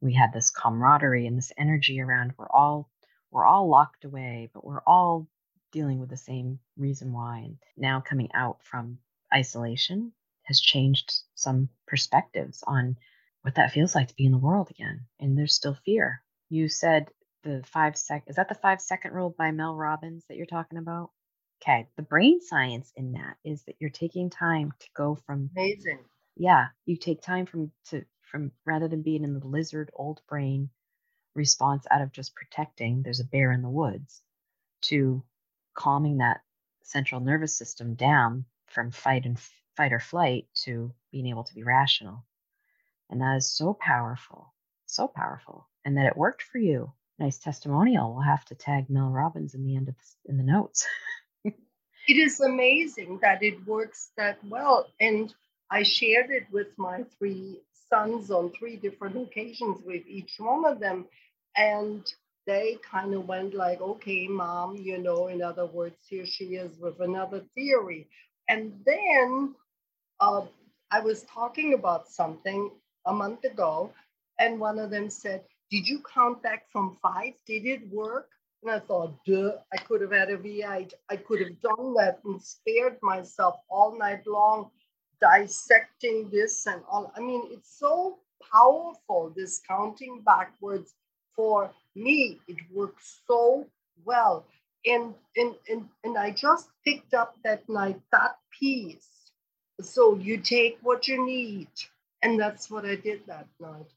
We 0.00 0.12
had 0.12 0.32
this 0.32 0.50
camaraderie 0.50 1.26
and 1.26 1.36
this 1.36 1.52
energy 1.56 2.00
around. 2.00 2.34
We're 2.36 2.50
all 2.50 2.90
we're 3.30 3.46
all 3.46 3.68
locked 3.68 4.04
away, 4.04 4.50
but 4.52 4.64
we're 4.64 4.82
all 4.86 5.28
dealing 5.72 6.00
with 6.00 6.08
the 6.08 6.16
same 6.16 6.58
reason 6.76 7.12
why. 7.12 7.40
And 7.40 7.58
now 7.76 8.00
coming 8.00 8.30
out 8.32 8.58
from 8.62 8.98
isolation 9.34 10.12
has 10.44 10.60
changed 10.60 11.12
some 11.34 11.68
perspectives 11.86 12.64
on 12.66 12.96
what 13.42 13.54
that 13.56 13.72
feels 13.72 13.94
like 13.94 14.08
to 14.08 14.14
be 14.14 14.26
in 14.26 14.32
the 14.32 14.38
world 14.38 14.70
again. 14.70 15.06
And 15.20 15.36
there's 15.36 15.54
still 15.54 15.76
fear. 15.84 16.22
You 16.50 16.68
said 16.68 17.08
the 17.44 17.62
five 17.66 17.96
sec 17.96 18.24
is 18.26 18.36
that 18.36 18.48
the 18.48 18.54
five 18.54 18.80
second 18.80 19.12
rule 19.12 19.34
by 19.36 19.50
Mel 19.50 19.76
Robbins 19.76 20.24
that 20.28 20.36
you're 20.36 20.46
talking 20.46 20.78
about? 20.78 21.10
Okay. 21.62 21.88
The 21.96 22.02
brain 22.02 22.40
science 22.40 22.92
in 22.96 23.12
that 23.12 23.36
is 23.44 23.64
that 23.64 23.76
you're 23.80 23.90
taking 23.90 24.30
time 24.30 24.72
to 24.78 24.86
go 24.94 25.18
from 25.26 25.50
amazing. 25.56 26.00
Yeah. 26.36 26.66
You 26.86 26.96
take 26.96 27.20
time 27.20 27.46
from 27.46 27.72
to 27.90 28.04
from 28.22 28.52
rather 28.64 28.88
than 28.88 29.02
being 29.02 29.24
in 29.24 29.38
the 29.38 29.46
lizard 29.46 29.90
old 29.94 30.20
brain 30.28 30.70
response 31.34 31.86
out 31.90 32.02
of 32.02 32.12
just 32.12 32.34
protecting, 32.34 33.02
there's 33.02 33.20
a 33.20 33.24
bear 33.24 33.52
in 33.52 33.62
the 33.62 33.68
woods, 33.68 34.22
to 34.82 35.22
calming 35.74 36.18
that 36.18 36.40
central 36.82 37.20
nervous 37.20 37.56
system 37.56 37.94
down 37.94 38.44
from 38.66 38.90
fight 38.90 39.24
and 39.24 39.38
fight 39.76 39.92
or 39.92 40.00
flight 40.00 40.46
to 40.54 40.92
being 41.12 41.26
able 41.26 41.44
to 41.44 41.54
be 41.54 41.62
rational. 41.62 42.24
And 43.10 43.20
that 43.20 43.36
is 43.36 43.50
so 43.50 43.76
powerful, 43.80 44.52
so 44.86 45.08
powerful. 45.08 45.68
And 45.84 45.96
that 45.96 46.06
it 46.06 46.16
worked 46.16 46.42
for 46.42 46.58
you 46.58 46.92
nice 47.18 47.38
testimonial. 47.38 48.14
We'll 48.14 48.22
have 48.22 48.44
to 48.46 48.54
tag 48.54 48.88
Mel 48.88 49.10
Robbins 49.10 49.54
in 49.54 49.64
the 49.64 49.76
end 49.76 49.88
of 49.88 49.96
the, 49.96 50.30
in 50.30 50.36
the 50.36 50.44
notes. 50.44 50.86
it 51.44 51.54
is 52.08 52.40
amazing 52.40 53.18
that 53.22 53.42
it 53.42 53.66
works 53.66 54.10
that 54.16 54.38
well, 54.44 54.86
and 55.00 55.34
I 55.70 55.82
shared 55.82 56.30
it 56.30 56.46
with 56.52 56.68
my 56.76 57.04
three 57.18 57.60
sons 57.90 58.30
on 58.30 58.52
three 58.52 58.76
different 58.76 59.16
occasions 59.16 59.80
with 59.84 60.06
each 60.06 60.34
one 60.38 60.64
of 60.64 60.80
them, 60.80 61.06
and 61.56 62.06
they 62.46 62.78
kind 62.88 63.14
of 63.14 63.26
went 63.26 63.54
like, 63.54 63.80
"Okay, 63.80 64.28
mom, 64.28 64.76
you 64.76 64.98
know." 64.98 65.28
In 65.28 65.42
other 65.42 65.66
words, 65.66 65.96
here 66.08 66.26
she 66.26 66.56
is 66.56 66.78
with 66.78 67.00
another 67.00 67.42
theory, 67.54 68.08
and 68.48 68.72
then 68.86 69.54
uh, 70.20 70.42
I 70.90 71.00
was 71.00 71.24
talking 71.24 71.74
about 71.74 72.08
something 72.08 72.70
a 73.08 73.12
month 73.12 73.44
ago, 73.44 73.92
and 74.38 74.60
one 74.60 74.78
of 74.78 74.90
them 74.90 75.10
said, 75.10 75.42
did 75.70 75.86
you 75.86 76.00
count 76.14 76.42
back 76.42 76.70
from 76.70 76.96
five? 77.02 77.32
Did 77.46 77.66
it 77.66 77.88
work? 77.92 78.28
And 78.62 78.72
I 78.72 78.80
thought, 78.80 79.14
duh, 79.26 79.52
I 79.72 79.76
could 79.76 80.00
have 80.00 80.12
had 80.12 80.30
a 80.30 80.38
V8. 80.38 80.92
I 81.10 81.16
could 81.16 81.40
have 81.40 81.60
done 81.60 81.94
that 81.94 82.20
and 82.24 82.40
spared 82.40 82.96
myself 83.02 83.56
all 83.68 83.98
night 83.98 84.26
long 84.26 84.70
dissecting 85.20 86.28
this 86.30 86.66
and 86.66 86.82
all. 86.90 87.12
I 87.16 87.20
mean, 87.20 87.42
it's 87.50 87.78
so 87.78 88.18
powerful, 88.52 89.32
this 89.36 89.60
counting 89.66 90.22
backwards. 90.24 90.94
For 91.34 91.70
me, 91.94 92.40
it 92.48 92.56
works 92.72 93.20
so 93.28 93.66
well. 94.04 94.44
And, 94.86 95.14
and, 95.36 95.54
and, 95.68 95.88
and 96.02 96.18
I 96.18 96.32
just 96.32 96.68
picked 96.84 97.14
up 97.14 97.36
that 97.44 97.68
night 97.68 98.00
that 98.10 98.38
piece. 98.58 99.30
So 99.80 100.16
you 100.16 100.38
take 100.38 100.78
what 100.82 101.06
you 101.06 101.24
need. 101.24 101.68
And 102.22 102.38
that's 102.38 102.70
what 102.70 102.84
I 102.84 102.96
did 102.96 103.26
that 103.26 103.46
night 103.60 103.92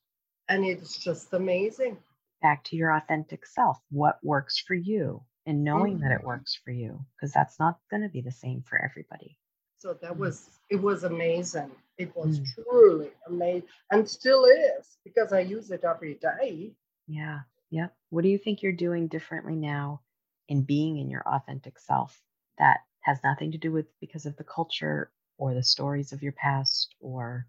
and 0.51 0.65
it's 0.65 0.97
just 0.97 1.33
amazing. 1.33 1.97
Back 2.41 2.63
to 2.65 2.75
your 2.75 2.91
authentic 2.91 3.45
self. 3.45 3.77
What 3.89 4.19
works 4.21 4.59
for 4.59 4.73
you 4.73 5.23
and 5.45 5.63
knowing 5.63 5.95
mm-hmm. 5.95 6.03
that 6.03 6.11
it 6.11 6.17
mm-hmm. 6.19 6.27
works 6.27 6.59
for 6.63 6.71
you, 6.71 6.99
because 7.15 7.31
that's 7.31 7.57
not 7.57 7.79
going 7.89 8.03
to 8.03 8.09
be 8.09 8.21
the 8.21 8.31
same 8.31 8.63
for 8.67 8.83
everybody. 8.83 9.37
So 9.77 9.95
that 10.01 10.17
was, 10.17 10.49
it 10.69 10.81
was 10.81 11.05
amazing. 11.05 11.71
It 11.97 12.15
was 12.15 12.39
mm. 12.39 12.45
truly 12.53 13.09
amazing 13.27 13.67
and 13.91 14.07
still 14.07 14.45
is 14.45 14.97
because 15.03 15.33
I 15.33 15.39
use 15.39 15.71
it 15.71 15.83
every 15.83 16.15
day. 16.15 16.73
Yeah. 17.07 17.39
Yeah. 17.69 17.87
What 18.09 18.23
do 18.23 18.29
you 18.29 18.37
think 18.37 18.61
you're 18.61 18.73
doing 18.73 19.07
differently 19.07 19.55
now 19.55 20.01
in 20.49 20.63
being 20.63 20.97
in 20.97 21.09
your 21.09 21.23
authentic 21.27 21.79
self 21.79 22.19
that 22.57 22.79
has 23.01 23.19
nothing 23.23 23.53
to 23.53 23.57
do 23.57 23.71
with 23.71 23.87
because 23.99 24.25
of 24.25 24.35
the 24.35 24.43
culture 24.43 25.11
or 25.37 25.53
the 25.53 25.63
stories 25.63 26.11
of 26.11 26.21
your 26.21 26.33
past 26.33 26.93
or 26.99 27.47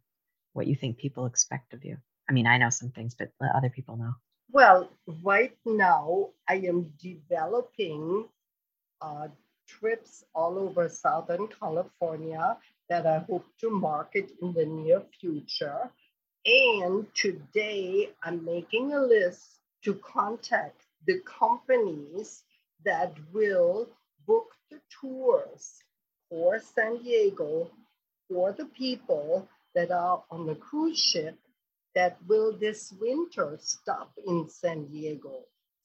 what 0.52 0.66
you 0.66 0.74
think 0.74 0.98
people 0.98 1.26
expect 1.26 1.72
of 1.74 1.84
you? 1.84 1.96
I 2.28 2.32
mean, 2.32 2.46
I 2.46 2.58
know 2.58 2.70
some 2.70 2.90
things, 2.90 3.14
but 3.14 3.30
let 3.40 3.54
other 3.54 3.70
people 3.70 3.96
know. 3.96 4.14
Well, 4.50 4.90
right 5.22 5.56
now 5.64 6.28
I 6.48 6.56
am 6.56 6.92
developing 6.98 8.26
uh, 9.00 9.28
trips 9.66 10.24
all 10.34 10.58
over 10.58 10.88
Southern 10.88 11.48
California 11.48 12.56
that 12.88 13.06
I 13.06 13.18
hope 13.18 13.46
to 13.60 13.70
market 13.70 14.32
in 14.42 14.52
the 14.52 14.66
near 14.66 15.02
future. 15.20 15.90
And 16.44 17.06
today 17.14 18.10
I'm 18.22 18.44
making 18.44 18.92
a 18.92 19.00
list 19.00 19.60
to 19.84 19.94
contact 19.94 20.82
the 21.06 21.20
companies 21.20 22.44
that 22.84 23.14
will 23.32 23.88
book 24.26 24.50
the 24.70 24.80
tours 25.00 25.82
for 26.28 26.58
San 26.58 27.02
Diego 27.02 27.70
for 28.28 28.52
the 28.52 28.66
people 28.66 29.48
that 29.74 29.90
are 29.90 30.22
on 30.30 30.46
the 30.46 30.54
cruise 30.54 30.98
ship 30.98 31.38
that 31.94 32.18
will 32.26 32.56
this 32.58 32.92
winter 33.00 33.58
stop 33.60 34.12
in 34.26 34.48
San 34.48 34.86
Diego. 34.86 35.44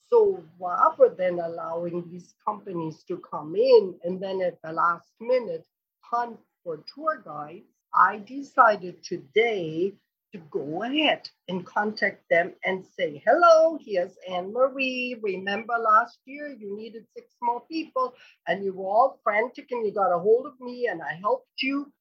So 0.09 0.43
rather 0.59 1.13
than 1.17 1.39
allowing 1.39 2.09
these 2.09 2.33
companies 2.45 3.03
to 3.07 3.17
come 3.29 3.55
in 3.55 3.95
and 4.03 4.21
then 4.21 4.41
at 4.41 4.61
the 4.63 4.71
last 4.71 5.09
minute 5.19 5.65
hunt 6.01 6.39
for 6.63 6.83
tour 6.93 7.21
guides, 7.25 7.65
I 7.93 8.19
decided 8.19 9.03
today 9.03 9.93
to 10.33 10.39
go 10.51 10.83
ahead 10.83 11.29
and 11.47 11.65
contact 11.65 12.23
them 12.29 12.53
and 12.65 12.85
say, 12.97 13.21
hello, 13.25 13.77
here's 13.83 14.13
Annemarie. 14.29 15.21
Remember 15.21 15.73
last 15.77 16.19
year 16.25 16.49
you 16.49 16.75
needed 16.75 17.05
six 17.15 17.33
more 17.41 17.61
people 17.69 18.13
and 18.47 18.63
you 18.63 18.73
were 18.73 18.85
all 18.87 19.19
frantic 19.23 19.67
and 19.71 19.85
you 19.85 19.93
got 19.93 20.13
a 20.13 20.19
hold 20.19 20.45
of 20.45 20.59
me 20.59 20.87
and 20.87 21.01
I 21.01 21.17
helped 21.21 21.61
you. 21.61 21.91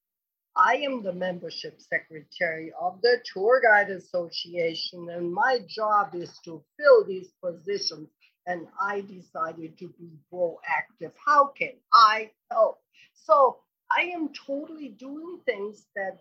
I 0.57 0.77
am 0.77 1.03
the 1.03 1.13
membership 1.13 1.81
secretary 1.81 2.73
of 2.81 3.01
the 3.03 3.19
Tour 3.33 3.61
Guide 3.63 3.91
Association, 3.91 5.09
and 5.11 5.33
my 5.33 5.59
job 5.69 6.15
is 6.15 6.39
to 6.45 6.63
fill 6.77 7.05
these 7.07 7.33
positions. 7.43 8.09
And 8.49 8.69
I 8.81 9.01
decided 9.01 9.77
to 9.79 9.89
be 9.99 10.09
proactive. 10.33 11.13
How 11.25 11.49
can 11.49 11.73
I 11.93 12.31
help? 12.51 12.79
So 13.13 13.59
I 13.91 14.03
am 14.03 14.31
totally 14.47 14.91
doing 14.91 15.41
things 15.45 15.87
that, 15.97 16.21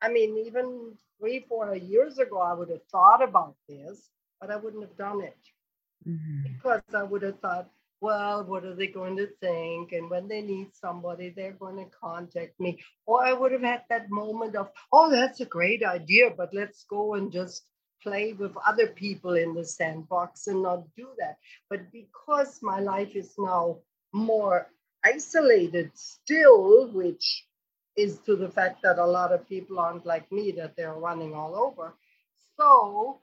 I 0.00 0.10
mean, 0.10 0.38
even 0.46 0.92
three, 1.18 1.44
four 1.48 1.74
years 1.74 2.18
ago, 2.18 2.38
I 2.40 2.54
would 2.54 2.70
have 2.70 2.84
thought 2.90 3.22
about 3.22 3.56
this, 3.68 4.10
but 4.40 4.50
I 4.50 4.56
wouldn't 4.56 4.84
have 4.84 4.96
done 4.96 5.22
it 5.22 5.38
mm-hmm. 6.08 6.52
because 6.52 6.82
I 6.94 7.02
would 7.02 7.22
have 7.22 7.40
thought, 7.40 7.68
well, 8.04 8.44
what 8.44 8.66
are 8.66 8.74
they 8.74 8.88
going 8.88 9.16
to 9.16 9.28
think? 9.40 9.92
And 9.92 10.10
when 10.10 10.28
they 10.28 10.42
need 10.42 10.68
somebody, 10.74 11.30
they're 11.30 11.58
going 11.64 11.78
to 11.78 11.96
contact 11.98 12.60
me. 12.60 12.78
Or 13.06 13.24
I 13.24 13.32
would 13.32 13.52
have 13.52 13.62
had 13.62 13.84
that 13.88 14.10
moment 14.10 14.56
of, 14.56 14.68
oh, 14.92 15.10
that's 15.10 15.40
a 15.40 15.46
great 15.46 15.82
idea, 15.82 16.30
but 16.36 16.52
let's 16.52 16.84
go 16.84 17.14
and 17.14 17.32
just 17.32 17.64
play 18.02 18.34
with 18.34 18.52
other 18.68 18.88
people 18.88 19.34
in 19.36 19.54
the 19.54 19.64
sandbox 19.64 20.48
and 20.48 20.62
not 20.62 20.82
do 20.94 21.08
that. 21.18 21.36
But 21.70 21.90
because 21.92 22.60
my 22.62 22.78
life 22.80 23.16
is 23.16 23.32
now 23.38 23.78
more 24.12 24.66
isolated 25.02 25.90
still, 25.94 26.88
which 26.92 27.46
is 27.96 28.18
to 28.26 28.36
the 28.36 28.50
fact 28.50 28.82
that 28.82 28.98
a 28.98 29.06
lot 29.06 29.32
of 29.32 29.48
people 29.48 29.78
aren't 29.78 30.04
like 30.04 30.30
me, 30.30 30.52
that 30.52 30.76
they're 30.76 31.00
running 31.08 31.34
all 31.34 31.56
over. 31.56 31.94
So 32.60 33.20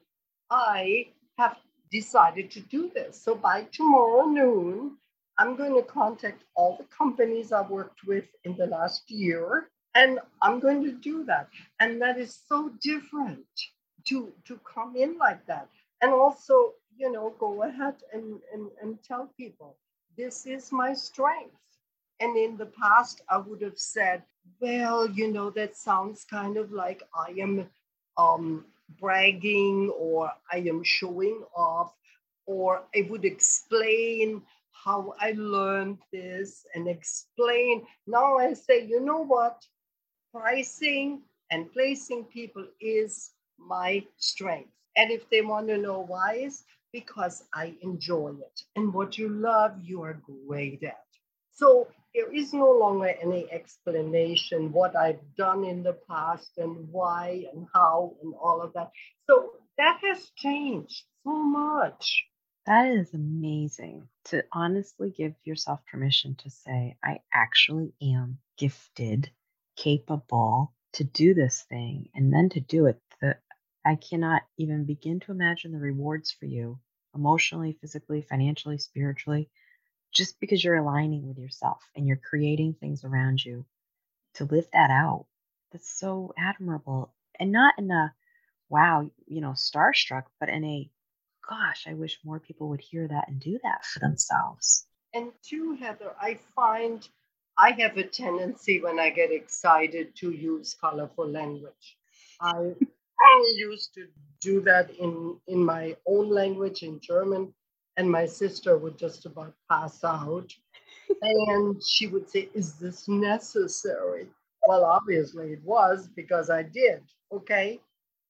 I 0.49 1.09
have 1.37 1.57
decided 1.91 2.51
to 2.51 2.61
do 2.61 2.91
this. 2.95 3.21
So 3.21 3.35
by 3.35 3.67
tomorrow 3.71 4.25
noon, 4.25 4.97
I'm 5.37 5.55
going 5.57 5.75
to 5.75 5.83
contact 5.83 6.43
all 6.55 6.77
the 6.77 6.85
companies 6.85 7.51
I've 7.51 7.69
worked 7.69 8.03
with 8.07 8.25
in 8.45 8.55
the 8.57 8.67
last 8.67 9.09
year 9.11 9.69
And 9.95 10.19
I'm 10.41 10.59
going 10.59 10.83
to 10.85 10.91
do 10.93 11.25
that. 11.25 11.47
And 11.79 12.01
that 12.01 12.17
is 12.19 12.33
so 12.49 12.71
different 12.81 13.45
to 14.07 14.33
to 14.47 14.59
come 14.73 14.95
in 14.95 15.17
like 15.17 15.45
that. 15.47 15.67
And 16.01 16.13
also, 16.13 16.73
you 16.97 17.11
know, 17.11 17.35
go 17.39 17.63
ahead 17.63 17.95
and, 18.13 18.39
and, 18.53 18.69
and 18.81 19.03
tell 19.03 19.31
people 19.37 19.77
this 20.17 20.45
is 20.45 20.71
my 20.71 20.93
strength. 20.93 21.55
And 22.19 22.37
in 22.37 22.57
the 22.57 22.67
past, 22.67 23.21
I 23.29 23.37
would 23.37 23.61
have 23.61 23.79
said, 23.79 24.23
well, 24.61 25.09
you 25.09 25.31
know, 25.31 25.49
that 25.51 25.75
sounds 25.77 26.25
kind 26.25 26.57
of 26.57 26.71
like 26.71 27.03
I 27.15 27.31
am 27.39 27.69
um, 28.17 28.65
bragging 28.99 29.91
or 29.97 30.31
I 30.51 30.57
am 30.57 30.83
showing 30.83 31.43
off, 31.55 31.93
or 32.45 32.83
I 32.95 33.07
would 33.09 33.25
explain 33.25 34.41
how 34.71 35.13
I 35.19 35.33
learned 35.37 35.99
this 36.11 36.65
and 36.73 36.87
explain. 36.87 37.85
Now 38.07 38.37
I 38.37 38.53
say, 38.53 38.85
you 38.85 38.99
know 38.99 39.23
what? 39.23 39.63
Pricing 40.33 41.21
and 41.51 41.71
placing 41.71 42.25
people 42.25 42.65
is 42.79 43.31
my 43.59 44.03
strength. 44.17 44.71
And 44.97 45.11
if 45.11 45.29
they 45.29 45.41
want 45.41 45.67
to 45.67 45.77
know 45.77 45.99
why, 45.99 46.41
is 46.45 46.63
because 46.91 47.43
I 47.53 47.75
enjoy 47.81 48.33
it. 48.39 48.63
And 48.75 48.93
what 48.93 49.17
you 49.17 49.29
love, 49.29 49.73
you 49.83 50.01
are 50.03 50.19
great 50.47 50.83
at. 50.83 51.05
So 51.53 51.87
there 52.13 52.33
is 52.33 52.53
no 52.53 52.71
longer 52.71 53.13
any 53.21 53.51
explanation 53.51 54.71
what 54.71 54.95
I've 54.95 55.21
done 55.37 55.63
in 55.63 55.83
the 55.83 55.97
past 56.09 56.51
and 56.57 56.89
why 56.91 57.45
and 57.53 57.67
how 57.73 58.15
and 58.21 58.33
all 58.41 58.61
of 58.61 58.73
that. 58.73 58.91
So 59.29 59.51
that 59.77 59.99
has 60.03 60.29
changed 60.35 61.03
so 61.23 61.31
much. 61.31 62.25
That 62.65 62.91
is 62.91 63.13
amazing 63.13 64.07
to 64.25 64.43
honestly 64.51 65.09
give 65.09 65.33
yourself 65.43 65.79
permission 65.89 66.35
to 66.35 66.49
say, 66.49 66.95
I 67.03 67.19
actually 67.33 67.93
am 68.01 68.37
gifted, 68.57 69.31
capable 69.77 70.73
to 70.93 71.03
do 71.03 71.33
this 71.33 71.63
thing, 71.69 72.09
and 72.13 72.31
then 72.31 72.49
to 72.49 72.59
do 72.59 72.85
it. 72.85 72.99
The, 73.19 73.37
I 73.83 73.95
cannot 73.95 74.43
even 74.57 74.85
begin 74.85 75.21
to 75.21 75.31
imagine 75.31 75.71
the 75.71 75.79
rewards 75.79 76.31
for 76.31 76.45
you 76.45 76.79
emotionally, 77.15 77.77
physically, 77.81 78.21
financially, 78.21 78.77
spiritually 78.77 79.49
just 80.11 80.39
because 80.39 80.63
you're 80.63 80.75
aligning 80.75 81.27
with 81.27 81.37
yourself 81.37 81.81
and 81.95 82.07
you're 82.07 82.17
creating 82.17 82.73
things 82.73 83.03
around 83.03 83.43
you 83.43 83.65
to 84.35 84.45
live 84.45 84.65
that 84.73 84.91
out. 84.91 85.25
That's 85.71 85.89
so 85.89 86.33
admirable. 86.37 87.13
And 87.39 87.51
not 87.51 87.75
in 87.77 87.89
a 87.91 88.13
wow, 88.69 89.09
you 89.27 89.41
know, 89.41 89.51
starstruck, 89.51 90.23
but 90.39 90.49
in 90.49 90.63
a 90.63 90.89
gosh, 91.47 91.85
I 91.87 91.93
wish 91.93 92.19
more 92.23 92.39
people 92.39 92.69
would 92.69 92.81
hear 92.81 93.07
that 93.07 93.27
and 93.27 93.39
do 93.39 93.59
that 93.63 93.83
for 93.85 93.99
themselves. 93.99 94.85
And 95.13 95.31
two, 95.43 95.73
Heather, 95.73 96.13
I 96.19 96.39
find 96.55 97.07
I 97.57 97.71
have 97.71 97.97
a 97.97 98.03
tendency 98.03 98.81
when 98.81 98.99
I 98.99 99.09
get 99.09 99.31
excited 99.31 100.15
to 100.17 100.31
use 100.31 100.75
colorful 100.79 101.27
language. 101.27 101.97
I, 102.39 102.73
I 103.21 103.53
used 103.57 103.93
to 103.95 104.07
do 104.39 104.61
that 104.61 104.89
in, 104.91 105.37
in 105.47 105.63
my 105.63 105.95
own 106.07 106.29
language, 106.29 106.83
in 106.83 106.99
German, 107.01 107.53
and 107.97 108.09
my 108.09 108.25
sister 108.25 108.77
would 108.77 108.97
just 108.97 109.25
about 109.25 109.53
pass 109.69 110.03
out. 110.03 110.53
and 111.21 111.81
she 111.83 112.07
would 112.07 112.29
say, 112.29 112.49
Is 112.53 112.73
this 112.73 113.07
necessary? 113.07 114.27
Well, 114.67 114.85
obviously 114.85 115.53
it 115.53 115.63
was 115.63 116.07
because 116.15 116.49
I 116.49 116.63
did. 116.63 117.01
Okay. 117.31 117.79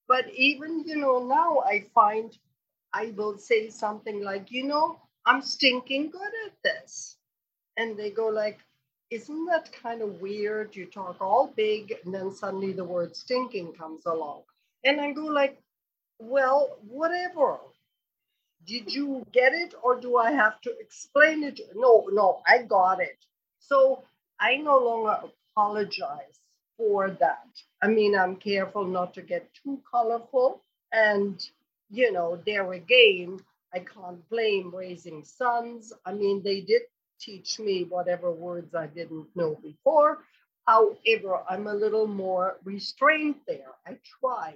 But 0.08 0.26
even, 0.34 0.84
you 0.86 0.97
know, 0.97 1.26
now 1.26 1.60
I 1.65 1.86
find 1.93 2.38
I 2.93 3.13
will 3.15 3.38
say 3.38 3.69
something 3.69 4.21
like, 4.21 4.52
you 4.52 4.65
know, 4.65 5.00
I'm 5.26 5.41
stinking 5.41 6.12
good 6.12 6.32
at 6.45 6.54
this. 6.63 7.17
And 7.78 7.97
they 7.97 8.12
go 8.12 8.28
like, 8.28 8.60
isn't 9.10 9.45
that 9.45 9.71
kind 9.71 10.02
of 10.02 10.21
weird? 10.21 10.76
You 10.76 10.86
talk 10.86 11.17
all 11.21 11.54
big 11.56 11.93
and 12.04 12.13
then 12.13 12.32
suddenly 12.32 12.74
the 12.74 12.84
word 12.84 13.15
stinking 13.15 13.74
comes 13.74 14.06
along. 14.06 14.43
And 14.84 15.00
I 15.00 15.12
go 15.12 15.26
like, 15.26 15.60
well, 16.19 16.78
whatever 16.88 17.58
did 18.65 18.93
you 18.93 19.26
get 19.32 19.54
it 19.54 19.74
or 19.84 20.00
do 20.00 20.17
I 20.17 20.32
have 20.32 20.62
to 20.62 20.76
explain 20.80 21.43
it? 21.43 21.60
No, 21.76 22.08
no, 22.12 22.41
I 22.47 22.63
got 22.63 23.02
it. 23.02 23.17
So 23.60 24.04
I 24.39 24.58
no 24.58 24.78
longer 24.80 25.19
apologize 25.56 26.39
for 26.78 27.12
that. 27.12 27.47
I 27.82 27.88
mean, 27.88 28.15
I'm 28.15 28.36
careful 28.38 28.86
not 28.86 29.13
to 29.15 29.21
get 29.21 29.50
too 29.63 29.82
colorful. 29.89 30.62
And, 30.93 31.41
you 31.89 32.12
know, 32.12 32.39
there 32.45 32.74
again, 32.74 33.39
I 33.74 33.80
can't 33.80 34.28
blame 34.30 34.74
raising 34.76 35.24
sons. 35.24 35.93
I 36.06 36.13
mean, 36.13 36.41
they 36.43 36.62
did 36.62 36.84
teach 37.19 37.60
me 37.60 37.86
whatever 37.86 38.32
words 38.32 38.76
I 38.76 38.88
didn't 38.88 39.28
know 39.36 39.56
before. 39.63 40.19
However, 40.67 41.43
I'm 41.50 41.67
a 41.67 41.74
little 41.74 42.08
more 42.08 42.58
restrained 42.63 43.36
there. 43.47 43.74
I 43.86 43.97
try 44.19 44.56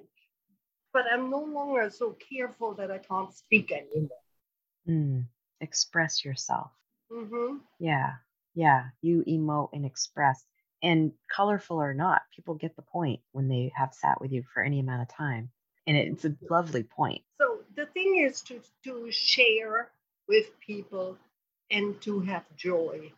but 0.95 1.11
I'm 1.11 1.29
no 1.29 1.43
longer 1.43 1.89
so 1.89 2.15
careful 2.31 2.73
that 2.75 2.89
I 2.89 2.99
can't 2.99 3.33
speak 3.33 3.73
anymore. 3.73 4.23
Mm, 4.87 5.25
express 5.59 6.23
yourself. 6.23 6.71
Mm-hmm. 7.11 7.57
Yeah, 7.79 8.13
yeah. 8.53 8.85
You 9.01 9.25
emote 9.27 9.71
and 9.73 9.85
express. 9.85 10.45
And 10.81 11.11
colorful 11.29 11.81
or 11.81 11.93
not, 11.93 12.21
people 12.33 12.55
get 12.55 12.77
the 12.77 12.81
point 12.81 13.19
when 13.33 13.49
they 13.49 13.73
have 13.75 13.93
sat 13.93 14.21
with 14.21 14.31
you 14.31 14.45
for 14.53 14.63
any 14.63 14.79
amount 14.79 15.01
of 15.01 15.09
time. 15.09 15.51
And 15.85 15.97
it's 15.97 16.23
a 16.23 16.33
lovely 16.49 16.83
point. 16.83 17.23
So 17.41 17.59
the 17.75 17.87
thing 17.87 18.25
is 18.25 18.39
to, 18.43 18.61
to 18.85 19.11
share 19.11 19.89
with 20.29 20.57
people 20.65 21.17
and 21.71 21.99
to 22.03 22.21
have 22.21 22.43
joy 22.55 23.11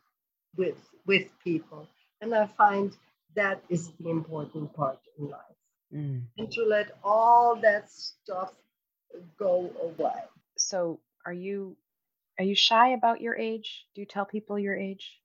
with 0.57 0.81
with 1.05 1.27
people. 1.43 1.87
And 2.21 2.33
I 2.33 2.47
find 2.47 2.91
that 3.35 3.61
is 3.69 3.91
the 3.99 4.09
important 4.09 4.73
part 4.73 4.97
in 5.19 5.29
life 5.29 5.56
mm. 5.93 6.21
and 6.37 6.51
to 6.51 6.63
let 6.63 6.97
all 7.03 7.55
that 7.61 7.89
stuff 7.89 8.53
go 9.37 9.71
away. 9.81 10.21
So, 10.57 10.99
are 11.25 11.33
you 11.33 11.77
are 12.39 12.45
you 12.45 12.55
shy 12.55 12.89
about 12.89 13.21
your 13.21 13.35
age? 13.35 13.85
Do 13.95 14.01
you 14.01 14.07
tell 14.07 14.25
people 14.25 14.59
your 14.59 14.75
age? 14.75 15.19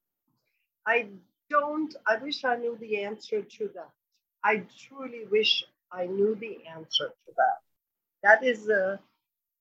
I 0.86 1.08
don't. 1.50 1.94
I 2.06 2.16
wish 2.16 2.44
I 2.44 2.56
knew 2.56 2.76
the 2.80 3.02
answer 3.02 3.42
to 3.42 3.70
that. 3.74 3.90
I 4.42 4.64
truly 4.88 5.26
wish 5.30 5.64
I 5.90 6.06
knew 6.06 6.34
the 6.34 6.58
answer 6.66 7.08
to 7.08 7.32
that. 7.36 7.58
That 8.22 8.44
is 8.44 8.68
a 8.68 8.98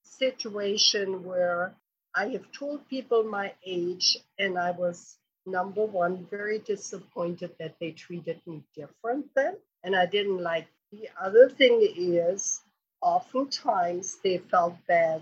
situation 0.03 1.23
where 1.23 1.75
I 2.15 2.27
have 2.29 2.51
told 2.51 2.87
people 2.89 3.23
my 3.23 3.53
age, 3.65 4.17
and 4.39 4.57
I 4.57 4.71
was 4.71 5.17
number 5.45 5.85
one, 5.85 6.27
very 6.29 6.59
disappointed 6.59 7.51
that 7.59 7.75
they 7.79 7.91
treated 7.91 8.41
me 8.45 8.63
different 8.75 9.27
then. 9.35 9.57
And 9.83 9.95
I 9.95 10.05
didn't 10.05 10.41
like 10.41 10.67
the 10.91 11.09
other 11.19 11.49
thing 11.49 11.87
is, 11.95 12.61
oftentimes 13.01 14.17
they 14.23 14.37
felt 14.37 14.75
bad 14.87 15.21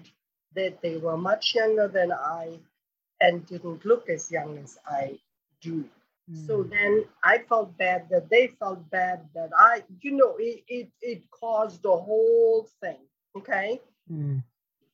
that 0.55 0.81
they 0.81 0.97
were 0.97 1.17
much 1.17 1.55
younger 1.55 1.87
than 1.87 2.11
I 2.11 2.59
and 3.21 3.45
didn't 3.45 3.85
look 3.85 4.09
as 4.09 4.31
young 4.31 4.57
as 4.57 4.77
I 4.87 5.19
do. 5.61 5.85
Mm. 6.31 6.47
So 6.47 6.63
then 6.63 7.05
I 7.23 7.39
felt 7.39 7.77
bad 7.77 8.07
that 8.09 8.29
they 8.29 8.47
felt 8.59 8.89
bad 8.89 9.27
that 9.35 9.51
I, 9.57 9.83
you 10.01 10.11
know, 10.11 10.35
it 10.39 10.63
it, 10.67 10.89
it 11.01 11.23
caused 11.31 11.83
the 11.83 11.95
whole 11.95 12.67
thing. 12.81 12.99
Okay. 13.37 13.79
Mm. 14.11 14.43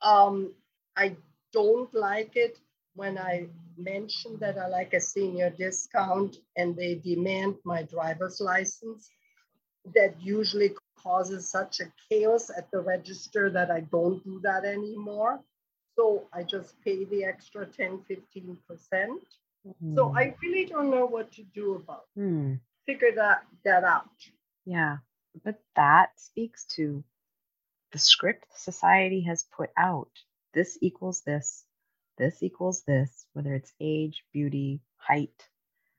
Um, 0.02 0.54
I 0.98 1.16
don't 1.54 1.94
like 1.94 2.36
it 2.36 2.58
when 2.96 3.18
I 3.18 3.48
mention 3.78 4.38
that 4.40 4.58
I 4.58 4.68
like 4.68 4.94
a 4.94 5.02
senior 5.02 5.50
discount 5.50 6.38
and 6.56 6.76
they 6.76 6.96
demand 6.96 7.56
my 7.64 7.84
driver's 7.84 8.40
license 8.40 9.10
that 9.94 10.16
usually 10.20 10.72
causes 11.02 11.48
such 11.48 11.80
a 11.80 11.92
chaos 12.10 12.50
at 12.50 12.70
the 12.72 12.80
register 12.80 13.50
that 13.52 13.70
I 13.70 13.82
don't 13.82 14.24
do 14.24 14.40
that 14.44 14.66
anymore. 14.66 15.40
So 15.96 16.24
I 16.34 16.44
just 16.44 16.80
pay 16.82 17.06
the 17.06 17.24
extra 17.24 17.66
10, 17.66 18.02
15%. 18.10 18.58
Mm-hmm. 19.68 19.96
So 19.96 20.14
I 20.16 20.36
really 20.42 20.66
don't 20.66 20.90
know 20.90 21.06
what 21.06 21.32
to 21.34 21.44
do 21.54 21.76
about 21.76 22.06
mm. 22.18 22.60
Figure 22.86 23.12
that, 23.16 23.44
that 23.64 23.84
out. 23.84 24.10
Yeah. 24.66 24.98
But 25.44 25.60
that 25.76 26.10
speaks 26.18 26.66
to 26.76 27.04
the 27.92 28.00
script 28.00 28.46
society 28.56 29.22
has 29.22 29.46
put 29.56 29.70
out. 29.78 30.12
This 30.54 30.78
equals 30.82 31.22
this. 31.22 31.66
This 32.18 32.44
equals 32.44 32.84
this, 32.84 33.26
whether 33.34 33.54
it's 33.54 33.74
age, 33.80 34.24
beauty, 34.32 34.82
height, 34.98 35.50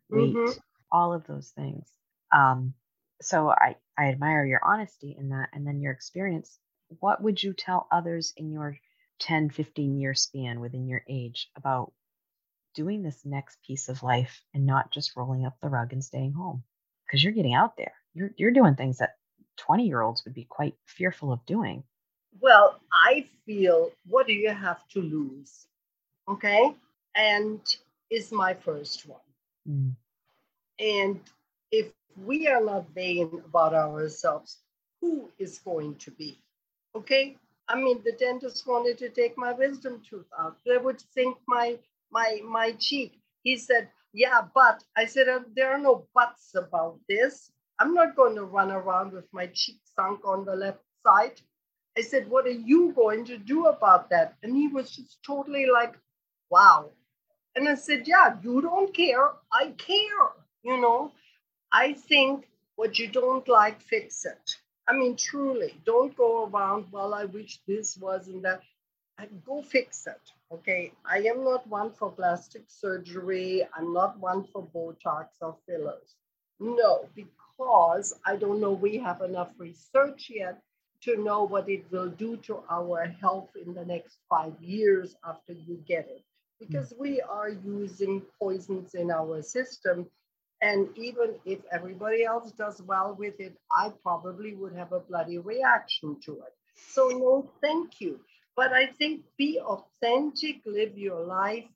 weight, 0.09 0.35
mm-hmm. 0.35 0.59
all 0.91 1.13
of 1.13 1.27
those 1.27 1.51
things. 1.51 1.89
Um, 2.33 2.75
so 3.21 3.51
I, 3.51 3.77
I 3.99 4.07
admire 4.07 4.45
your 4.45 4.65
honesty 4.65 5.17
in 5.19 5.31
that 5.31 5.49
and 5.53 5.67
then 5.67 5.81
your 5.81 5.93
experience. 5.93 6.59
What 7.01 7.23
would 7.23 7.43
you 7.43 7.53
tell 7.53 7.89
others 7.91 8.33
in 8.37 8.51
your 8.51 8.77
10, 9.21 9.51
15 9.51 9.99
year 9.99 10.15
span 10.15 10.61
within 10.61 10.87
your 10.87 11.03
age 11.09 11.51
about 11.57 11.93
doing 12.75 13.03
this 13.03 13.25
next 13.25 13.59
piece 13.67 13.89
of 13.89 14.03
life 14.03 14.43
and 14.55 14.67
not 14.67 14.93
just 14.93 15.17
rolling 15.17 15.47
up 15.47 15.57
the 15.61 15.69
rug 15.69 15.93
and 15.93 16.05
staying 16.05 16.33
home? 16.33 16.63
Because 17.07 17.23
you're 17.23 17.33
getting 17.33 17.55
out 17.55 17.77
there. 17.77 17.93
You're, 18.15 18.31
you're 18.37 18.51
doing 18.51 18.75
things 18.75 18.99
that 18.99 19.17
20 19.57 19.87
year 19.87 20.03
olds 20.03 20.25
would 20.25 20.35
be 20.35 20.45
quite 20.45 20.75
fearful 20.85 21.33
of 21.33 21.45
doing. 21.47 21.83
Well, 22.41 22.79
I 22.93 23.27
feel, 23.47 23.91
what 24.07 24.27
do 24.27 24.35
you 24.35 24.51
have 24.51 24.87
to 24.89 25.01
lose? 25.01 25.67
Okay. 26.29 26.75
And 27.15 27.61
is 28.11 28.33
my 28.33 28.55
first 28.55 29.07
one. 29.07 29.21
Mm. 29.69 29.95
And 30.79 31.21
if 31.71 31.93
we 32.17 32.47
are 32.49 32.63
not 32.65 32.91
vain 32.95 33.43
about 33.47 33.75
ourselves, 33.75 34.59
who 35.01 35.31
is 35.39 35.59
going 35.59 35.97
to 35.97 36.11
be? 36.13 36.39
Okay. 36.95 37.37
I 37.69 37.77
mean, 37.77 38.03
the 38.05 38.13
dentist 38.13 38.67
wanted 38.67 38.99
to 38.99 39.09
take 39.11 39.37
my 39.37 39.53
wisdom 39.53 40.01
tooth 40.09 40.27
out. 40.39 40.57
They 40.65 40.79
would 40.79 41.01
sink 41.13 41.37
my 41.47 41.79
my 42.11 42.41
my 42.45 42.73
cheek. 42.73 43.21
He 43.43 43.57
said, 43.57 43.91
"Yeah, 44.13 44.43
but." 44.55 44.85
I 44.97 45.07
said, 45.07 45.29
uh, 45.29 45.41
"There 45.55 45.73
are 45.73 45.79
no 45.79 46.07
buts 46.15 46.55
about 46.55 46.99
this. 47.09 47.51
I'm 47.79 47.95
not 47.95 48.17
going 48.17 48.35
to 48.37 48.45
run 48.45 48.71
around 48.71 49.13
with 49.13 49.33
my 49.33 49.47
cheek 49.49 49.81
sunk 49.85 50.25
on 50.25 50.45
the 50.45 50.57
left 50.57 50.83
side." 51.07 51.41
I 51.97 52.03
said, 52.03 52.29
"What 52.31 52.47
are 52.47 52.61
you 52.73 52.93
going 52.93 53.25
to 53.27 53.39
do 53.39 53.67
about 53.67 54.11
that?" 54.11 54.37
And 54.43 54.57
he 54.57 54.69
was 54.69 54.95
just 54.97 55.23
totally 55.25 55.67
like, 55.67 55.97
"Wow." 56.51 56.93
And 57.57 57.69
I 57.69 57.75
said, 57.75 58.07
"Yeah, 58.07 58.39
you 58.43 58.61
don't 58.63 58.95
care. 58.95 59.31
I 59.53 59.71
care. 59.73 60.29
You 60.63 60.81
know, 60.81 61.13
I 61.85 61.93
think 62.11 62.49
what 62.77 62.99
you 62.99 63.09
don't 63.09 63.47
like, 63.49 63.81
fix 63.83 64.25
it." 64.25 64.47
I 64.89 64.93
mean, 64.95 65.17
truly, 65.17 65.73
don't 65.85 66.17
go 66.17 66.47
around, 66.47 66.87
well, 66.93 67.13
I 67.15 67.25
wish 67.25 67.61
this 67.67 67.97
wasn't 67.97 68.43
that. 68.43 68.61
Go 69.45 69.63
fix 69.63 70.07
it. 70.07 70.25
Okay. 70.53 70.93
I 71.05 71.19
am 71.31 71.43
not 71.45 71.67
one 71.67 71.91
for 71.93 72.11
plastic 72.13 72.65
surgery. 72.69 73.67
I'm 73.77 73.93
not 73.93 74.19
one 74.21 74.45
for 74.53 74.63
Botox 74.75 75.29
or 75.41 75.57
fillers. 75.67 76.15
No, 76.61 77.09
because 77.15 78.15
I 78.25 78.37
don't 78.37 78.61
know 78.61 78.73
we 78.73 78.99
have 78.99 79.23
enough 79.23 79.53
research 79.59 80.31
yet 80.31 80.63
to 81.03 81.17
know 81.23 81.45
what 81.45 81.69
it 81.69 81.85
will 81.91 82.11
do 82.11 82.37
to 82.47 82.63
our 82.71 83.07
health 83.23 83.51
in 83.65 83.75
the 83.75 83.85
next 83.85 84.19
five 84.29 84.55
years 84.61 85.17
after 85.25 85.53
you 85.53 85.83
get 85.87 86.07
it. 86.17 86.23
Hmm. 86.61 86.67
Because 86.67 86.93
we 86.99 87.21
are 87.23 87.51
using 87.51 88.23
poisons 88.41 88.95
in 88.95 89.11
our 89.11 89.43
system 89.43 90.07
and 90.67 90.89
even 90.99 91.37
if 91.45 91.61
everybody 91.71 92.25
else 92.25 92.51
does 92.51 92.83
well 92.83 93.15
with 93.17 93.39
it, 93.39 93.57
I 93.71 93.93
probably 94.03 94.55
would 94.55 94.75
have 94.75 94.93
a 94.93 94.99
bloody 94.99 95.39
reaction 95.39 96.17
to 96.25 96.33
it. 96.33 96.55
So, 96.75 97.09
no, 97.09 97.51
thank 97.63 98.01
you. 98.01 98.19
But 98.57 98.73
I 98.73 98.87
think 98.87 99.23
be 99.39 99.61
authentic, 99.61 100.57
live 100.67 100.99
your 100.99 101.25
life. 101.25 101.67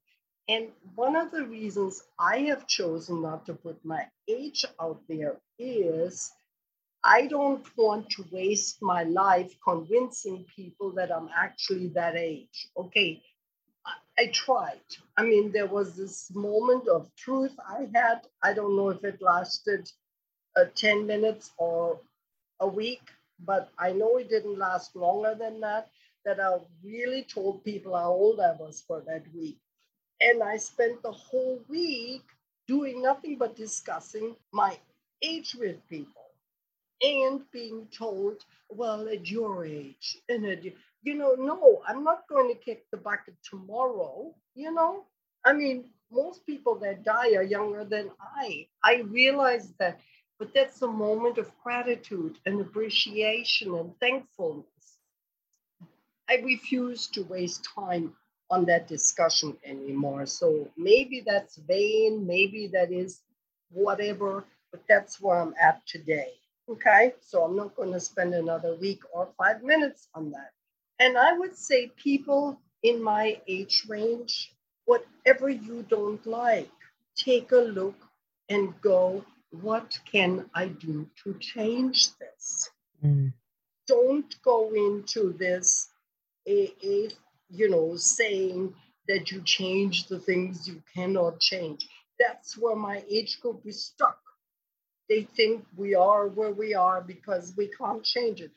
And 0.48 0.68
one 0.96 1.14
of 1.14 1.30
the 1.30 1.44
reasons 1.44 2.02
I 2.18 2.38
have 2.50 2.66
chosen 2.66 3.22
not 3.22 3.46
to 3.46 3.54
put 3.54 3.84
my 3.84 4.02
age 4.28 4.64
out 4.80 5.00
there 5.08 5.36
is 5.58 6.32
I 7.04 7.28
don't 7.28 7.66
want 7.76 8.10
to 8.10 8.24
waste 8.32 8.78
my 8.82 9.04
life 9.04 9.52
convincing 9.66 10.44
people 10.56 10.90
that 10.96 11.14
I'm 11.14 11.28
actually 11.36 11.88
that 11.94 12.16
age. 12.16 12.68
Okay, 12.76 13.22
I 14.20 14.26
tried. 14.26 14.82
I 15.16 15.24
mean, 15.24 15.50
there 15.50 15.66
was 15.66 15.96
this 15.96 16.30
moment 16.34 16.88
of 16.88 17.10
truth 17.16 17.56
I 17.66 17.88
had. 17.94 18.20
I 18.42 18.52
don't 18.52 18.76
know 18.76 18.90
if 18.90 19.02
it 19.02 19.22
lasted 19.22 19.90
uh, 20.56 20.66
10 20.76 21.06
minutes 21.06 21.52
or 21.56 21.98
a 22.60 22.68
week, 22.68 23.02
but 23.46 23.70
I 23.78 23.92
know 23.92 24.18
it 24.18 24.28
didn't 24.28 24.58
last 24.58 24.94
longer 24.94 25.34
than 25.38 25.60
that. 25.62 25.88
That 26.26 26.38
I 26.38 26.58
really 26.84 27.24
told 27.24 27.64
people 27.64 27.96
how 27.96 28.10
old 28.10 28.40
I 28.40 28.52
was 28.60 28.84
for 28.86 29.02
that 29.06 29.24
week. 29.34 29.56
And 30.20 30.42
I 30.42 30.58
spent 30.58 31.02
the 31.02 31.12
whole 31.12 31.60
week 31.70 32.24
doing 32.68 33.00
nothing 33.00 33.38
but 33.38 33.56
discussing 33.56 34.36
my 34.52 34.78
age 35.22 35.56
with 35.58 35.76
people 35.88 36.26
and 37.02 37.40
being 37.52 37.88
told, 37.96 38.44
well, 38.68 39.08
at 39.08 39.30
your 39.30 39.64
age, 39.64 40.18
and 40.28 40.44
at 40.44 40.64
you 41.02 41.14
know, 41.14 41.34
no, 41.38 41.82
I'm 41.86 42.04
not 42.04 42.28
going 42.28 42.52
to 42.52 42.60
kick 42.60 42.84
the 42.90 42.96
bucket 42.98 43.34
tomorrow. 43.48 44.34
You 44.54 44.72
know, 44.72 45.04
I 45.44 45.52
mean, 45.52 45.84
most 46.10 46.46
people 46.46 46.76
that 46.80 47.04
die 47.04 47.34
are 47.34 47.42
younger 47.42 47.84
than 47.84 48.10
I. 48.20 48.66
I 48.84 49.02
realize 49.02 49.72
that, 49.78 50.00
but 50.38 50.52
that's 50.54 50.82
a 50.82 50.88
moment 50.88 51.38
of 51.38 51.50
gratitude 51.62 52.38
and 52.46 52.60
appreciation 52.60 53.74
and 53.74 53.98
thankfulness. 54.00 54.98
I 56.28 56.36
refuse 56.44 57.08
to 57.08 57.22
waste 57.24 57.66
time 57.74 58.14
on 58.50 58.64
that 58.66 58.88
discussion 58.88 59.56
anymore. 59.64 60.26
So 60.26 60.68
maybe 60.76 61.22
that's 61.26 61.56
vain, 61.56 62.26
maybe 62.26 62.68
that 62.72 62.92
is 62.92 63.20
whatever, 63.70 64.44
but 64.70 64.82
that's 64.88 65.20
where 65.20 65.38
I'm 65.40 65.54
at 65.60 65.86
today. 65.86 66.32
Okay, 66.68 67.14
so 67.20 67.42
I'm 67.44 67.56
not 67.56 67.74
going 67.76 67.92
to 67.92 68.00
spend 68.00 68.34
another 68.34 68.76
week 68.76 69.00
or 69.12 69.28
five 69.38 69.62
minutes 69.62 70.08
on 70.14 70.30
that. 70.32 70.52
And 71.00 71.16
I 71.16 71.32
would 71.32 71.56
say 71.56 71.88
people 71.96 72.60
in 72.82 73.02
my 73.02 73.40
age 73.48 73.86
range, 73.88 74.52
whatever 74.84 75.48
you 75.48 75.82
don't 75.88 76.24
like, 76.26 76.70
take 77.16 77.52
a 77.52 77.56
look 77.56 77.96
and 78.50 78.78
go, 78.82 79.24
what 79.50 79.98
can 80.10 80.48
I 80.54 80.66
do 80.66 81.08
to 81.24 81.34
change 81.40 82.16
this? 82.18 82.70
Mm. 83.02 83.32
Don't 83.86 84.42
go 84.42 84.72
into 84.74 85.32
this, 85.32 85.88
a, 86.46 86.72
a, 86.84 87.08
you 87.48 87.70
know, 87.70 87.96
saying 87.96 88.74
that 89.08 89.30
you 89.30 89.40
change 89.42 90.06
the 90.06 90.18
things 90.18 90.68
you 90.68 90.82
cannot 90.94 91.40
change. 91.40 91.88
That's 92.18 92.58
where 92.58 92.76
my 92.76 93.02
age 93.10 93.40
group 93.40 93.62
is 93.64 93.82
stuck. 93.86 94.18
They 95.08 95.22
think 95.22 95.64
we 95.76 95.94
are 95.94 96.28
where 96.28 96.52
we 96.52 96.74
are 96.74 97.00
because 97.00 97.54
we 97.56 97.68
can't 97.68 98.04
change 98.04 98.42
it. 98.42 98.52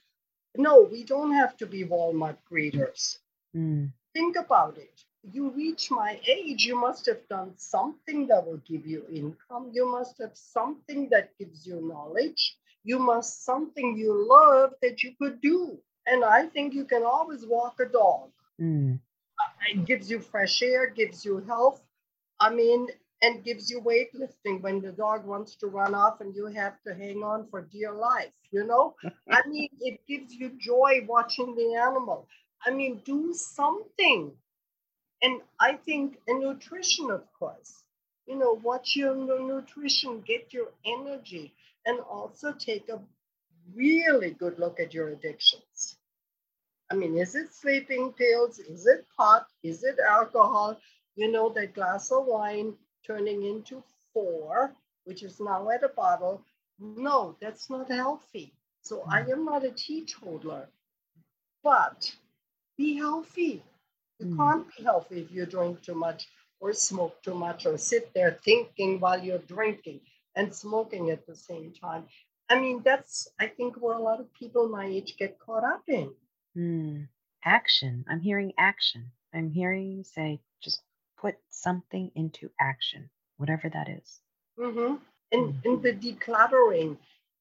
No, 0.55 0.81
we 0.91 1.03
don't 1.03 1.33
have 1.33 1.57
to 1.57 1.65
be 1.65 1.83
Walmart 1.83 2.37
greeters. 2.51 3.17
Mm. 3.55 3.91
Think 4.13 4.35
about 4.37 4.77
it. 4.77 5.03
You 5.31 5.51
reach 5.51 5.89
my 5.89 6.19
age, 6.27 6.65
you 6.65 6.79
must 6.79 7.05
have 7.07 7.27
done 7.29 7.53
something 7.57 8.27
that 8.27 8.45
will 8.45 8.61
give 8.67 8.85
you 8.85 9.05
income. 9.11 9.69
You 9.71 9.89
must 9.89 10.17
have 10.19 10.35
something 10.35 11.09
that 11.09 11.37
gives 11.39 11.65
you 11.65 11.81
knowledge. 11.81 12.57
You 12.83 12.99
must 12.99 13.45
something 13.45 13.97
you 13.97 14.27
love 14.29 14.73
that 14.81 15.01
you 15.01 15.13
could 15.19 15.41
do. 15.41 15.79
And 16.05 16.23
I 16.23 16.47
think 16.47 16.73
you 16.73 16.85
can 16.85 17.03
always 17.03 17.45
walk 17.45 17.79
a 17.79 17.85
dog. 17.85 18.29
Mm. 18.61 18.99
It 19.71 19.85
gives 19.85 20.11
you 20.11 20.19
fresh 20.19 20.61
air, 20.61 20.89
gives 20.89 21.23
you 21.25 21.39
health. 21.47 21.81
I 22.39 22.53
mean, 22.53 22.87
and 23.23 23.43
gives 23.43 23.71
you 23.71 23.81
weightlifting 23.81 24.61
when 24.61 24.81
the 24.81 24.91
dog 24.91 25.25
wants 25.25 25.55
to 25.55 25.67
run 25.67 25.95
off 25.95 26.21
and 26.21 26.35
you 26.35 26.45
have 26.47 26.75
to 26.87 26.93
hang 26.93 27.23
on 27.23 27.47
for 27.49 27.61
dear 27.63 27.93
life 27.93 28.33
you 28.53 28.65
know? 28.65 28.95
I 29.29 29.41
mean 29.47 29.69
it 29.81 29.99
gives 30.07 30.33
you 30.33 30.51
joy 30.57 31.01
watching 31.07 31.55
the 31.55 31.75
animal. 31.75 32.27
I 32.65 32.71
mean 32.71 33.01
do 33.03 33.33
something. 33.33 34.31
And 35.21 35.41
i 35.59 35.73
think 35.73 36.17
and 36.27 36.39
nutrition 36.39 37.11
of 37.11 37.23
course. 37.37 37.83
You 38.27 38.37
know 38.37 38.59
watch 38.63 38.95
your 38.95 39.15
nutrition 39.15 40.21
get 40.21 40.53
your 40.53 40.69
energy 40.85 41.53
and 41.85 41.99
also 41.99 42.53
take 42.53 42.87
a 42.89 43.01
really 43.75 44.31
good 44.31 44.59
look 44.59 44.79
at 44.79 44.93
your 44.93 45.09
addictions. 45.09 45.97
I 46.91 46.95
mean 46.95 47.17
is 47.17 47.35
it 47.35 47.53
sleeping 47.53 48.13
pills? 48.13 48.59
Is 48.59 48.85
it 48.85 49.05
pot? 49.17 49.47
Is 49.63 49.83
it 49.83 49.97
alcohol? 50.07 50.77
You 51.15 51.31
know 51.31 51.49
that 51.53 51.73
glass 51.73 52.11
of 52.11 52.25
wine 52.25 52.73
turning 53.05 53.43
into 53.43 53.83
four, 54.13 54.73
which 55.05 55.23
is 55.23 55.39
now 55.39 55.69
at 55.69 55.83
a 55.83 55.89
bottle. 55.89 56.41
No, 56.79 57.35
that's 57.41 57.69
not 57.69 57.91
healthy. 57.91 58.53
So 58.81 58.97
mm. 58.99 59.03
I 59.09 59.31
am 59.31 59.45
not 59.45 59.63
a 59.63 59.71
teetotaler, 59.71 60.67
but 61.63 62.15
be 62.77 62.95
healthy. 62.95 63.63
You 64.19 64.27
mm. 64.27 64.37
can't 64.37 64.67
be 64.75 64.83
healthy 64.83 65.21
if 65.21 65.31
you 65.31 65.45
drink 65.45 65.81
too 65.81 65.95
much 65.95 66.27
or 66.59 66.73
smoke 66.73 67.21
too 67.21 67.35
much 67.35 67.65
or 67.65 67.77
sit 67.77 68.13
there 68.13 68.39
thinking 68.43 68.99
while 68.99 69.21
you're 69.21 69.39
drinking 69.39 69.99
and 70.35 70.53
smoking 70.53 71.09
at 71.09 71.25
the 71.27 71.35
same 71.35 71.73
time. 71.73 72.05
I 72.49 72.59
mean, 72.59 72.81
that's, 72.83 73.27
I 73.39 73.47
think, 73.47 73.75
where 73.77 73.95
a 73.95 74.01
lot 74.01 74.19
of 74.19 74.33
people 74.33 74.67
my 74.67 74.85
age 74.85 75.15
get 75.17 75.39
caught 75.39 75.63
up 75.63 75.83
in. 75.87 76.11
Mm. 76.57 77.07
Action. 77.45 78.05
I'm 78.09 78.21
hearing 78.21 78.53
action. 78.57 79.11
I'm 79.33 79.49
hearing 79.49 79.91
you 79.91 80.03
say, 80.03 80.39
just 80.61 80.81
put 81.23 81.35
something 81.49 82.11
into 82.15 82.51
action, 82.59 83.09
whatever 83.37 83.69
that 83.69 83.87
is. 83.87 84.19
Mm-hmm. 84.59 84.95
And, 85.31 85.53
mm-hmm. 85.53 85.69
and 85.69 85.81
the 85.81 85.93
decluttering 85.93 86.97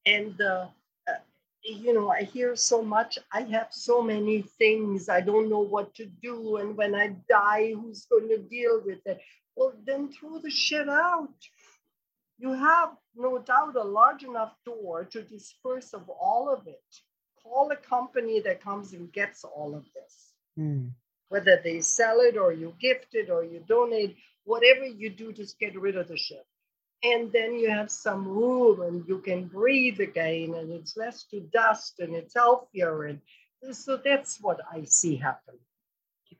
and 0.07 0.35
the, 0.39 0.69
uh, 1.09 1.23
you 1.65 1.93
know, 1.93 2.11
I 2.11 2.23
hear 2.23 2.55
so 2.55 2.81
much. 2.81 3.19
I 3.33 3.43
have 3.43 3.69
so 3.71 4.01
many 4.01 4.43
things. 4.43 5.09
I 5.09 5.21
don't 5.21 5.51
know 5.51 5.65
what 5.75 5.95
to 5.97 6.07
do. 6.23 6.57
And 6.59 6.77
when 6.77 6.95
I 6.95 7.17
die, 7.29 7.73
who's 7.75 8.07
going 8.07 8.29
to 8.29 8.39
deal 8.39 8.81
with 8.87 9.01
it? 9.05 9.21
Well, 9.57 9.73
then 9.85 10.11
throw 10.13 10.39
the 10.39 10.51
shit 10.51 10.89
out. 10.89 11.29
You 12.39 12.55
have 12.55 12.91
no 13.15 13.39
doubt 13.39 13.77
a 13.77 13.85
large 13.85 14.23
enough 14.23 14.55
door 14.65 15.05
to 15.05 15.23
disperse 15.23 15.93
of 15.93 16.09
all 16.09 16.49
of 16.53 16.67
it. 16.67 16.91
Call 17.43 17.71
a 17.73 17.77
company 17.77 18.41
that 18.41 18.63
comes 18.63 18.93
and 18.95 19.13
gets 19.13 19.45
all 19.45 19.75
of 19.75 19.85
this. 19.95 20.33
Mm 20.59 20.93
whether 21.33 21.61
they 21.65 21.81
sell 21.81 22.21
it 22.21 22.37
or 22.37 22.53
you 22.53 22.75
gift 22.79 23.15
it 23.15 23.31
or 23.31 23.43
you 23.43 23.65
donate, 23.67 24.17
whatever 24.45 24.85
you 24.85 25.09
do, 25.09 25.33
just 25.33 25.59
get 25.59 25.81
rid 25.81 25.97
of 25.97 26.09
the 26.09 26.17
shit. 26.17 26.47
And 27.03 27.33
then 27.33 27.55
you 27.55 27.71
have 27.71 27.91
some 27.91 28.29
room 28.29 28.83
and 28.83 29.09
you 29.09 29.19
can 29.19 29.47
breathe 29.47 29.99
again 29.99 30.55
and 30.55 30.71
it's 30.71 30.97
less 30.97 31.25
to 31.31 31.41
dust 31.41 32.01
and 32.01 32.15
it's 32.15 32.35
healthier. 32.35 33.05
And 33.05 33.21
so 33.73 33.97
that's 33.97 34.39
what 34.41 34.61
I 34.71 34.85
see 34.85 35.17
happen. 35.17 35.55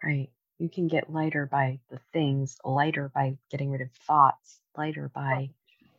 Right. 0.05 0.29
You 0.59 0.69
can 0.69 0.89
get 0.89 1.13
lighter 1.13 1.47
by 1.47 1.81
the 1.91 1.99
things, 2.13 2.59
lighter 2.65 3.11
by 3.13 3.39
getting 3.51 3.71
rid 3.71 3.81
of 3.81 3.91
thoughts, 4.07 4.61
lighter 4.77 5.11
by 5.13 5.51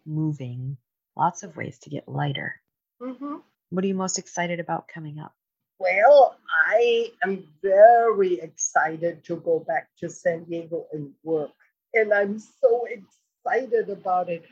moving. 0.06 0.78
lots 1.16 1.44
of 1.44 1.56
ways 1.58 1.80
to 1.80 1.90
get 1.90 2.08
lighter. 2.08 2.62
Mm-hmm. 3.02 3.36
What 3.70 3.84
are 3.84 3.88
you 3.88 3.96
most 3.96 4.20
excited 4.20 4.60
about 4.60 4.88
coming 4.88 5.20
up? 5.20 5.34
Well, 5.84 6.38
I 6.70 7.12
am 7.26 7.44
very 7.62 8.40
excited 8.40 9.26
to 9.26 9.36
go 9.36 9.60
back 9.60 9.90
to 10.00 10.10
San 10.10 10.46
Diego 10.46 10.86
and 10.94 11.12
work. 11.24 11.52
And 11.94 12.14
I'm 12.14 12.40
so 12.40 12.88
excited 12.88 13.90
about 13.90 14.30
it. 14.30 14.46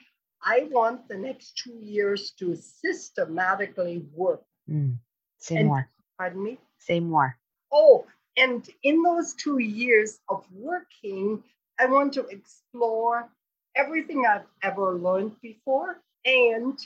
I 0.43 0.67
want 0.71 1.07
the 1.07 1.15
next 1.17 1.57
two 1.57 1.79
years 1.79 2.31
to 2.39 2.55
systematically 2.55 4.05
work. 4.13 4.43
Mm. 4.69 4.97
Say 5.37 5.57
And- 5.57 5.67
more. 5.67 5.89
Pardon 6.17 6.43
me? 6.43 6.57
Say 6.79 6.99
more. 6.99 7.37
Oh, 7.71 8.05
and 8.35 8.67
in 8.83 9.01
those 9.01 9.33
two 9.33 9.59
years 9.59 10.19
of 10.27 10.45
working, 10.51 11.41
I 11.79 11.85
want 11.85 12.11
to 12.15 12.25
explore 12.27 13.29
everything 13.75 14.25
I've 14.25 14.47
ever 14.61 14.97
learned 14.97 15.39
before. 15.41 16.01
And 16.25 16.77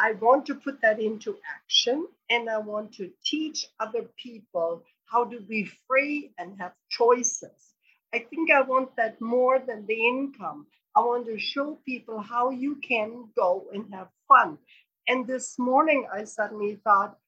I 0.00 0.12
want 0.12 0.46
to 0.46 0.54
put 0.54 0.80
that 0.82 1.00
into 1.00 1.36
action. 1.56 2.06
And 2.30 2.50
I 2.50 2.58
want 2.58 2.92
to 2.94 3.10
teach 3.24 3.66
other 3.80 4.02
people 4.22 4.82
how 5.06 5.24
to 5.24 5.40
be 5.40 5.70
free 5.86 6.30
and 6.38 6.58
have 6.58 6.72
choices. 6.90 7.74
I 8.14 8.18
think 8.18 8.50
I 8.50 8.62
want 8.62 8.94
that 8.96 9.20
more 9.20 9.58
than 9.58 9.86
the 9.86 10.06
income. 10.06 10.66
I 10.94 11.00
want 11.00 11.26
to 11.26 11.38
show 11.38 11.78
people 11.86 12.20
how 12.20 12.50
you 12.50 12.76
can 12.76 13.28
go 13.36 13.66
and 13.72 13.92
have 13.94 14.08
fun. 14.26 14.58
And 15.06 15.26
this 15.26 15.58
morning, 15.58 16.06
I 16.12 16.24
suddenly 16.24 16.78
thought, 16.84 17.18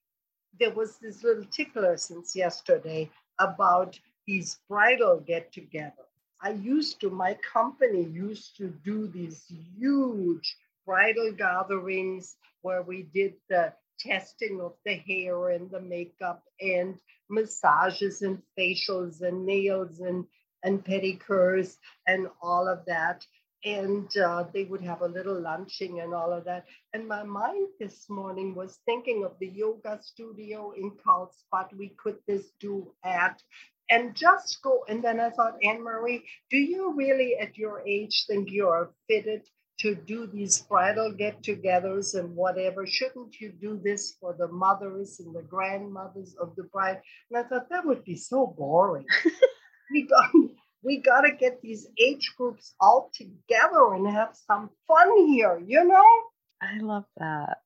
there 0.59 0.75
was 0.75 0.99
this 0.99 1.23
little 1.23 1.45
tickler 1.45 1.97
since 1.97 2.37
yesterday 2.37 3.11
about 3.39 3.99
these 4.27 4.59
bridal 4.69 5.21
get 5.27 5.53
together. 5.53 6.05
I 6.43 6.51
used 6.51 7.01
to, 7.01 7.11
my 7.11 7.39
company 7.53 8.03
used 8.03 8.57
to 8.59 8.69
do 8.85 9.07
these 9.07 9.45
huge 9.79 10.57
bridal 10.85 11.33
gatherings 11.33 12.37
where 12.63 12.83
we 12.83 13.03
did 13.15 13.35
the 13.49 13.73
testing 13.99 14.61
of 14.61 14.73
the 14.85 14.95
hair 14.95 15.51
and 15.51 15.71
the 15.71 15.81
makeup 15.81 16.43
and 16.61 16.99
massages 17.29 18.23
and 18.23 18.39
facials 18.59 19.21
and 19.23 19.45
nails 19.45 20.01
and, 20.01 20.25
and 20.65 20.85
pedicures 20.85 21.77
and 22.07 22.27
all 22.43 22.67
of 22.69 22.85
that. 22.87 23.25
And 23.63 24.09
uh, 24.17 24.45
they 24.55 24.65
would 24.65 24.81
have 24.81 25.03
a 25.03 25.07
little 25.07 25.39
lunching 25.39 26.01
and 26.01 26.15
all 26.15 26.33
of 26.33 26.45
that. 26.45 26.65
And 26.95 27.07
my 27.07 27.23
mind 27.23 27.69
this 27.79 28.09
morning 28.09 28.55
was 28.55 28.79
thinking 28.87 29.23
of 29.23 29.33
the 29.39 29.49
yoga 29.49 29.99
studio 30.01 30.73
in 30.73 30.93
Carlsbad 31.05 31.67
we 31.77 31.91
could 32.03 32.17
this 32.27 32.53
do 32.59 32.91
at 33.05 33.43
and 33.91 34.15
just 34.15 34.63
go. 34.63 34.85
And 34.89 35.05
then 35.05 35.21
I 35.21 35.31
thought, 35.31 35.61
Annemarie, 35.63 36.23
do 36.51 36.57
you 36.57 36.95
really 36.97 37.37
at 37.37 37.59
your 37.59 37.83
age 37.87 38.25
think 38.27 38.51
you're 38.51 38.93
fitted 39.09 39.43
to 39.81 39.95
do 39.95 40.27
these 40.27 40.59
bridal 40.61 41.13
get 41.13 41.43
togethers 41.43 42.19
and 42.19 42.37
whatever? 42.37 42.87
Shouldn't 42.87 43.41
you 43.41 43.51
do 43.51 43.81
this 43.83 44.17
for 44.21 44.35
the 44.39 44.49
mothers 44.49 45.21
and 45.21 45.35
the 45.35 45.43
grandmothers 45.43 46.35
of 46.41 46.55
the 46.57 46.65
bride? 46.65 47.01
And 47.31 47.45
I 47.45 47.49
thought 47.49 47.69
that 47.71 47.87
would 47.87 48.05
be 48.05 48.17
so 48.17 48.47
boring. 48.47 49.07
we 49.91 50.07
got 50.07 50.31
we 50.83 50.99
got 50.99 51.23
to 51.23 51.33
get 51.33 51.61
these 51.61 51.87
age 51.99 52.33
groups 52.37 52.75
all 52.81 53.11
together 53.15 53.95
and 53.95 54.09
have 54.09 54.35
some 54.47 54.71
fun 54.89 55.27
here, 55.27 55.63
you 55.67 55.85
know? 55.85 56.07
I 56.63 56.79
love 56.79 57.05
that. 57.19 57.59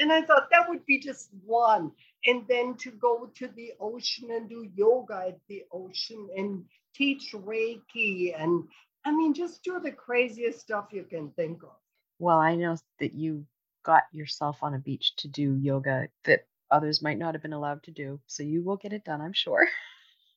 And 0.00 0.12
I 0.12 0.22
thought 0.22 0.48
that 0.50 0.68
would 0.68 0.84
be 0.86 0.98
just 0.98 1.30
one. 1.44 1.92
And 2.26 2.44
then 2.48 2.74
to 2.78 2.90
go 2.90 3.30
to 3.36 3.48
the 3.48 3.72
ocean 3.80 4.30
and 4.32 4.48
do 4.48 4.68
yoga 4.74 5.26
at 5.28 5.38
the 5.48 5.62
ocean 5.72 6.28
and 6.36 6.64
teach 6.94 7.32
Reiki. 7.32 8.34
And 8.36 8.64
I 9.04 9.12
mean, 9.12 9.34
just 9.34 9.62
do 9.62 9.80
the 9.80 9.92
craziest 9.92 10.60
stuff 10.60 10.88
you 10.92 11.04
can 11.04 11.30
think 11.30 11.62
of. 11.62 11.76
Well, 12.18 12.38
I 12.38 12.54
know 12.54 12.76
that 13.00 13.14
you 13.14 13.46
got 13.84 14.04
yourself 14.12 14.62
on 14.62 14.74
a 14.74 14.78
beach 14.78 15.14
to 15.16 15.28
do 15.28 15.56
yoga 15.56 16.08
that 16.24 16.46
others 16.70 17.02
might 17.02 17.18
not 17.18 17.34
have 17.34 17.42
been 17.42 17.52
allowed 17.52 17.82
to 17.84 17.90
do. 17.90 18.20
So 18.26 18.42
you 18.42 18.62
will 18.62 18.76
get 18.76 18.92
it 18.92 19.04
done, 19.04 19.20
I'm 19.20 19.32
sure. 19.32 19.66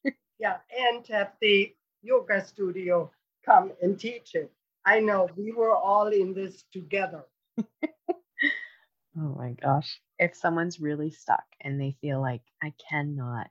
Yeah. 0.39 0.58
And 0.77 1.03
to 1.06 1.13
have 1.13 1.32
the 1.41 1.73
yoga 2.03 2.45
studio 2.45 3.10
come 3.43 3.71
and 3.82 3.99
teach 3.99 4.36
it. 4.36 4.51
I 4.86 4.99
know 4.99 5.27
we 5.36 5.51
were 5.51 5.75
all 5.75 6.10
in 6.10 6.36
this 6.36 6.63
together. 6.71 7.23
Oh 9.19 9.34
my 9.36 9.53
gosh. 9.53 9.99
If 10.19 10.36
someone's 10.36 10.80
really 10.80 11.10
stuck 11.10 11.43
and 11.62 11.82
they 11.82 11.97
feel 12.01 12.21
like 12.21 12.43
I 12.62 12.71
cannot 12.89 13.49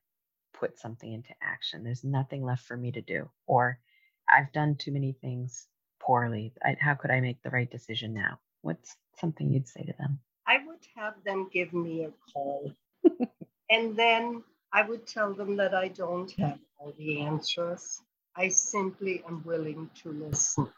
put 0.54 0.78
something 0.78 1.12
into 1.12 1.34
action, 1.42 1.82
there's 1.82 2.04
nothing 2.04 2.44
left 2.44 2.64
for 2.64 2.76
me 2.76 2.92
to 2.92 3.02
do, 3.02 3.28
or 3.48 3.80
I've 4.28 4.52
done 4.52 4.76
too 4.76 4.92
many 4.92 5.12
things 5.20 5.68
poorly, 6.00 6.52
I, 6.62 6.76
how 6.80 6.94
could 6.94 7.10
I 7.10 7.20
make 7.20 7.42
the 7.42 7.50
right 7.50 7.70
decision 7.70 8.14
now? 8.14 8.38
What's 8.62 8.96
something 9.18 9.52
you'd 9.52 9.68
say 9.68 9.82
to 9.84 9.94
them? 9.98 10.20
I 10.46 10.58
would 10.66 10.86
have 10.96 11.14
them 11.24 11.48
give 11.52 11.72
me 11.72 12.04
a 12.04 12.12
call. 12.32 12.72
and 13.70 13.96
then 13.96 14.42
I 14.72 14.82
would 14.82 15.06
tell 15.06 15.34
them 15.34 15.56
that 15.56 15.74
I 15.74 15.88
don't 15.88 16.30
have 16.38 16.58
all 16.78 16.92
the 16.98 17.20
answers. 17.20 18.00
I 18.36 18.48
simply 18.48 19.22
am 19.26 19.42
willing 19.44 19.90
to 20.02 20.12
listen. 20.12 20.68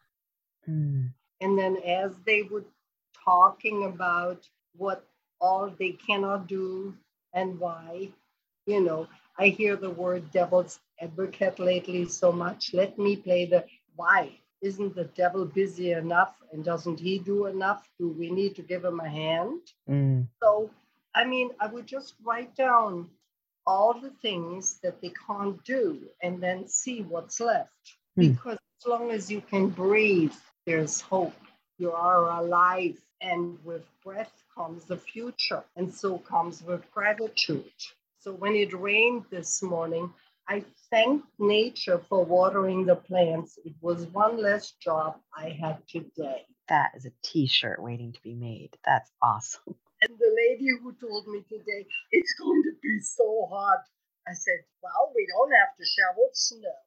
Mm, 0.68 1.12
And 1.40 1.58
then 1.58 1.76
as 1.84 2.12
they 2.24 2.42
would 2.42 2.64
talking 3.24 3.84
about 3.84 4.48
what 4.76 5.04
all 5.40 5.70
they 5.78 5.92
cannot 5.92 6.46
do 6.46 6.94
and 7.34 7.58
why, 7.58 8.11
you 8.66 8.80
know, 8.80 9.06
I 9.38 9.48
hear 9.48 9.77
the 9.77 9.90
word 9.90 10.31
devil's 10.33 10.81
advocate 11.01 11.59
lately 11.59 12.07
so 12.07 12.33
much. 12.33 12.74
Let 12.74 12.98
me 12.98 13.16
play 13.16 13.46
the 13.46 13.64
why. 13.96 14.40
Isn't 14.61 14.94
the 14.96 15.05
devil 15.05 15.44
busy 15.44 15.92
enough 15.92 16.35
and 16.53 16.64
doesn't 16.64 16.98
he 16.98 17.18
do 17.18 17.46
enough? 17.46 17.88
Do 17.98 18.09
we 18.09 18.31
need 18.31 18.57
to 18.57 18.62
give 18.62 18.85
him 18.85 19.01
a 19.01 19.09
hand? 19.09 19.61
mm, 19.88 20.27
So, 20.42 20.70
I 21.14 21.24
mean, 21.24 21.51
I 21.61 21.66
would 21.68 21.87
just 21.87 22.14
write 22.24 22.55
down 22.57 23.09
all 23.66 23.94
the 23.94 24.11
things 24.22 24.79
that 24.83 25.01
they 25.01 25.12
can't 25.27 25.62
do 25.64 26.01
and 26.22 26.42
then 26.42 26.66
see 26.68 27.03
what's 27.03 27.40
left. 27.40 27.70
Hmm. 28.16 28.29
Because 28.33 28.59
as 28.81 28.87
long 28.87 29.11
as 29.11 29.31
you 29.31 29.40
can 29.40 29.68
breathe, 29.68 30.35
there's 30.66 31.01
hope. 31.01 31.35
You 31.79 31.92
are 31.92 32.29
alive. 32.40 32.98
And 33.20 33.59
with 33.64 33.85
breath 34.05 34.42
comes 34.57 34.85
the 34.87 34.96
future. 34.96 35.62
And 35.77 35.92
so 35.92 36.18
comes 36.18 36.62
with 36.62 36.90
gratitude. 36.90 37.72
So 38.20 38.33
when 38.33 38.54
it 38.54 38.72
rained 38.74 39.24
this 39.31 39.62
morning, 39.62 40.12
I 40.48 40.64
thanked 40.90 41.28
nature 41.38 42.00
for 42.09 42.24
watering 42.24 42.85
the 42.87 42.96
plants. 42.96 43.59
It 43.64 43.74
was 43.81 44.07
one 44.07 44.42
less 44.42 44.72
job 44.72 45.20
I 45.37 45.50
had 45.50 45.87
today. 45.88 46.46
that 46.68 46.90
is 46.96 47.07
a 47.07 47.12
t 47.22 47.46
shirt 47.46 47.83
waiting 47.83 48.12
to 48.12 48.22
be 48.22 48.35
made. 48.35 48.76
That's 48.85 49.11
awesome. 49.22 49.74
And 50.00 50.16
the 50.18 50.33
lady 50.37 50.68
who 50.81 50.92
told 50.94 51.26
me 51.26 51.44
today, 51.48 51.85
it's 52.12 52.35
going 52.38 52.62
to 52.64 52.72
be 52.83 53.00
so 53.00 53.48
hot. 53.50 53.83
I 54.28 54.33
said, 54.33 54.61
well, 54.83 55.12
we 55.14 55.26
don't 55.26 55.50
have 55.61 55.76
to 55.76 55.85
shovel 55.85 56.28
snow. 56.33 56.78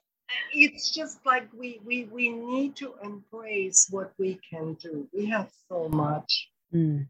It's 0.53 0.91
just 0.91 1.19
like 1.25 1.47
we, 1.57 1.81
we, 1.85 2.05
we 2.05 2.29
need 2.29 2.75
to 2.77 2.93
embrace 3.03 3.87
what 3.89 4.13
we 4.17 4.39
can 4.49 4.75
do. 4.75 5.07
We 5.13 5.25
have 5.25 5.49
so 5.67 5.89
much. 5.89 6.49
Mm, 6.73 7.07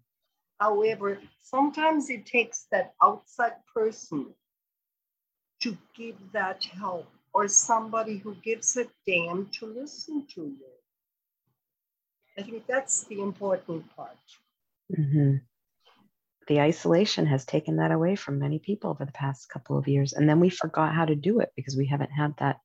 However, 0.62 1.18
sometimes 1.42 2.12
it 2.12 2.28
takes 2.28 2.68
that 2.72 2.94
outside 3.02 3.56
person 3.74 4.28
to 5.62 5.76
give 5.98 6.18
that 6.34 6.64
help 6.64 7.08
or 7.34 7.48
somebody 7.48 8.18
who 8.20 8.36
gives 8.36 8.78
a 8.78 8.86
damn 9.08 9.48
to 9.48 9.66
listen 9.66 10.28
to 10.36 10.42
you. 10.42 10.72
I 12.38 12.44
think 12.44 12.68
that's 12.68 13.06
the 13.06 13.22
important 13.22 13.96
part. 13.96 14.18
hmm 14.96 15.38
The 16.48 16.62
isolation 16.62 17.26
has 17.26 17.44
taken 17.44 17.78
that 17.78 17.92
away 17.92 18.16
from 18.16 18.38
many 18.38 18.60
people 18.60 18.92
over 18.92 19.06
the 19.06 19.20
past 19.24 19.50
couple 19.50 19.80
of 19.80 19.88
years. 19.88 20.14
And 20.14 20.30
then 20.30 20.40
we 20.40 20.52
forgot 20.52 20.94
how 20.94 21.06
to 21.06 21.16
do 21.16 21.40
it 21.40 21.50
because 21.56 21.76
we 21.76 21.88
haven't 21.88 22.12
had 22.12 22.36
that. 22.38 22.58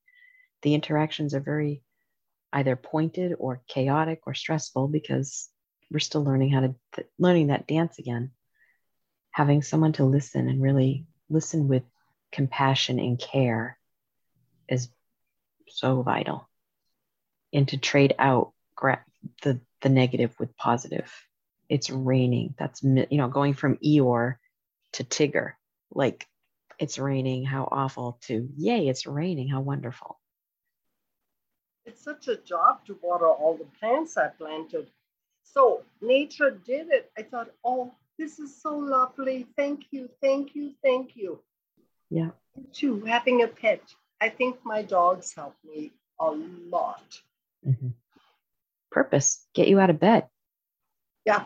The 0.61 0.75
interactions 0.75 1.35
are 1.35 1.41
very 1.41 1.83
either 2.53 2.77
pointed 2.77 3.33
or 3.39 3.63
chaotic 3.69 4.21
or 4.27 4.35
stressful 4.35 4.89
because 4.89 5.49
we're 5.91 5.99
still 5.99 6.25
learning 6.25 6.51
how 6.51 6.61
to 6.61 6.75
th- 6.95 7.09
learning 7.19 7.49
that 7.49 7.67
dance 7.67 7.99
again. 7.99 8.31
Having 9.31 9.63
someone 9.63 9.93
to 9.95 10.05
listen 10.05 10.49
and 10.49 10.63
really 10.63 11.07
listen 11.29 11.69
with 11.69 11.83
compassion 12.33 12.99
and 12.99 13.19
care 13.19 13.79
is 14.69 14.89
so 15.69 16.03
vital. 16.03 16.49
And 17.53 17.69
to 17.69 17.79
trade 17.79 18.15
out 18.19 18.53
gra- 18.75 19.05
the 19.43 19.61
the 19.83 19.89
negative 19.89 20.35
with 20.39 20.57
positive. 20.57 21.13
It's 21.69 21.91
raining. 21.91 22.55
That's 22.59 22.83
you 22.83 23.07
know 23.11 23.29
going 23.29 23.55
from 23.55 23.77
Eeyore 23.79 24.37
to 24.95 25.05
Tigger. 25.05 25.53
Like 25.91 26.27
it's 26.79 26.99
raining. 26.99 27.45
How 27.45 27.69
awful. 27.71 28.19
To 28.23 28.49
yay, 28.57 28.89
it's 28.89 29.07
raining. 29.07 29.49
How 29.49 29.61
wonderful. 29.61 30.19
It's 31.85 32.03
such 32.03 32.29
a 32.29 32.37
job 32.37 32.85
to 32.87 32.99
water 33.01 33.29
all 33.29 33.57
the 33.57 33.69
plants 33.79 34.17
I 34.17 34.29
planted. 34.29 34.91
So 35.55 35.83
nature 36.01 36.51
did 36.51 36.89
it. 36.91 37.11
I 37.17 37.23
thought, 37.23 37.51
oh, 37.65 37.93
this 38.19 38.39
is 38.39 38.61
so 38.61 38.77
lovely. 38.77 39.47
Thank 39.57 39.87
you, 39.91 40.09
thank 40.21 40.55
you, 40.55 40.73
thank 40.83 41.17
you. 41.17 41.41
Yeah. 42.11 42.31
Too, 42.73 43.01
having 43.05 43.43
a 43.43 43.49
pet. 43.49 43.83
I 44.21 44.29
think 44.29 44.65
my 44.65 44.83
dogs 44.83 45.35
help 45.35 45.55
me 45.65 45.93
a 46.19 46.31
lot. 46.31 47.21
Mhm. 47.67 47.93
Purpose. 48.91 49.47
Get 49.53 49.69
you 49.69 49.79
out 49.79 49.91
of 49.91 50.01
bed. 50.01 50.29
Yeah. 51.25 51.45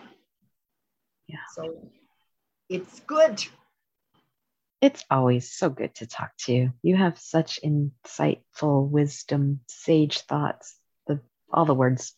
Yeah. 1.27 1.45
So 1.55 1.91
it's 2.69 3.01
good. 3.01 3.45
It's 4.81 5.05
always 5.11 5.51
so 5.51 5.69
good 5.69 5.95
to 5.97 6.07
talk 6.07 6.31
to 6.47 6.53
you. 6.53 6.73
You 6.83 6.97
have 6.97 7.19
such 7.19 7.61
insightful 7.63 8.89
wisdom, 8.89 9.61
sage 9.69 10.21
thoughts, 10.21 10.79
the 11.07 11.21
all 11.53 11.65
the 11.65 11.75
words. 11.75 12.15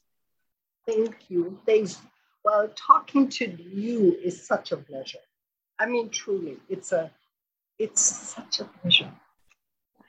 Thank 0.86 1.30
you. 1.30 1.58
Thanks. 1.66 1.98
Well, 2.44 2.68
talking 2.74 3.28
to 3.30 3.46
you 3.46 4.18
is 4.22 4.44
such 4.46 4.72
a 4.72 4.76
pleasure. 4.76 5.18
I 5.78 5.86
mean, 5.86 6.10
truly, 6.10 6.58
it's 6.68 6.92
a 6.92 7.10
it's 7.78 8.02
such 8.02 8.60
a 8.60 8.64
pleasure. 8.64 9.10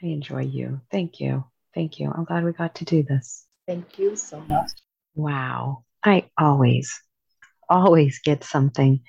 I 0.01 0.07
enjoy 0.07 0.41
you. 0.41 0.81
Thank 0.91 1.19
you. 1.19 1.45
Thank 1.73 1.99
you. 1.99 2.11
I'm 2.11 2.25
glad 2.25 2.43
we 2.43 2.51
got 2.51 2.75
to 2.75 2.85
do 2.85 3.03
this. 3.03 3.45
Thank 3.67 3.97
you 3.97 4.15
so 4.15 4.41
much. 4.41 4.71
Wow. 5.15 5.85
I 6.03 6.29
always, 6.37 7.01
always 7.69 8.19
get 8.19 8.43
something 8.43 9.01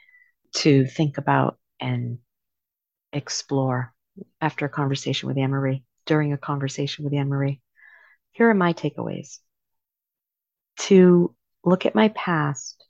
to 0.57 0.87
think 0.87 1.19
about 1.19 1.59
and 1.81 2.19
explore 3.13 3.93
after 4.41 4.67
a 4.67 4.71
conversation 4.71 5.27
with 5.27 5.37
Annemarie, 5.37 5.83
during 6.07 6.33
a 6.33 6.39
conversation 6.39 7.05
with 7.05 7.13
Annemarie. 7.13 7.61
Here 8.33 8.49
are 8.49 8.55
my 8.55 8.73
takeaways 8.73 9.39
to 10.79 11.35
look 11.65 11.87
at 11.87 11.95
my 11.95 12.09
past 12.09 12.85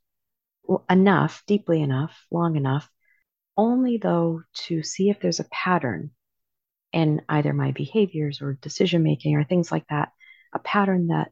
enough, 0.90 1.42
deeply 1.46 1.82
enough, 1.82 2.26
long 2.30 2.56
enough, 2.56 2.88
only 3.56 3.98
though 3.98 4.42
to 4.54 4.82
see 4.82 5.10
if 5.10 5.20
there's 5.20 5.40
a 5.40 5.48
pattern 5.50 6.10
in 6.92 7.22
either 7.28 7.52
my 7.52 7.72
behaviors 7.72 8.40
or 8.40 8.58
decision 8.60 9.02
making 9.02 9.36
or 9.36 9.44
things 9.44 9.70
like 9.70 9.86
that, 9.88 10.10
a 10.52 10.58
pattern 10.58 11.08
that 11.08 11.30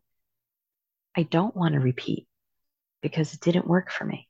I 1.16 1.22
don't 1.22 1.56
want 1.56 1.74
to 1.74 1.80
repeat 1.80 2.26
because 3.00 3.34
it 3.34 3.40
didn't 3.40 3.66
work 3.66 3.90
for 3.90 4.04
me. 4.04 4.28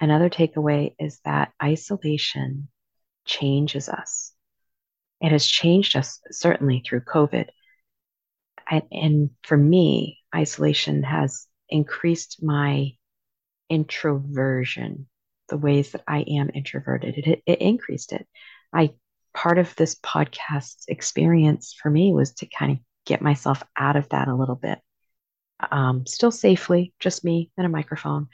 Another 0.00 0.30
takeaway 0.30 0.94
is 0.98 1.20
that 1.24 1.52
isolation 1.62 2.68
changes 3.24 3.88
us. 3.88 4.32
It 5.20 5.32
has 5.32 5.46
changed 5.46 5.96
us 5.96 6.20
certainly 6.30 6.82
through 6.86 7.00
COVID. 7.00 7.48
And, 8.70 8.82
and 8.92 9.30
for 9.42 9.56
me, 9.56 10.17
isolation 10.34 11.02
has 11.02 11.46
increased 11.68 12.42
my 12.42 12.92
introversion, 13.70 15.08
the 15.48 15.56
ways 15.56 15.92
that 15.92 16.02
I 16.06 16.20
am 16.20 16.50
introverted. 16.54 17.18
It, 17.18 17.42
it 17.46 17.60
increased 17.60 18.12
it. 18.12 18.26
I 18.72 18.94
part 19.34 19.58
of 19.58 19.74
this 19.76 19.94
podcast 19.96 20.84
experience 20.88 21.74
for 21.80 21.90
me 21.90 22.12
was 22.12 22.32
to 22.34 22.46
kind 22.46 22.72
of 22.72 22.78
get 23.06 23.22
myself 23.22 23.62
out 23.76 23.96
of 23.96 24.08
that 24.10 24.28
a 24.28 24.34
little 24.34 24.56
bit. 24.56 24.78
Um, 25.70 26.06
still 26.06 26.30
safely, 26.30 26.94
just 27.00 27.24
me 27.24 27.50
and 27.56 27.66
a 27.66 27.70
microphone, 27.70 28.28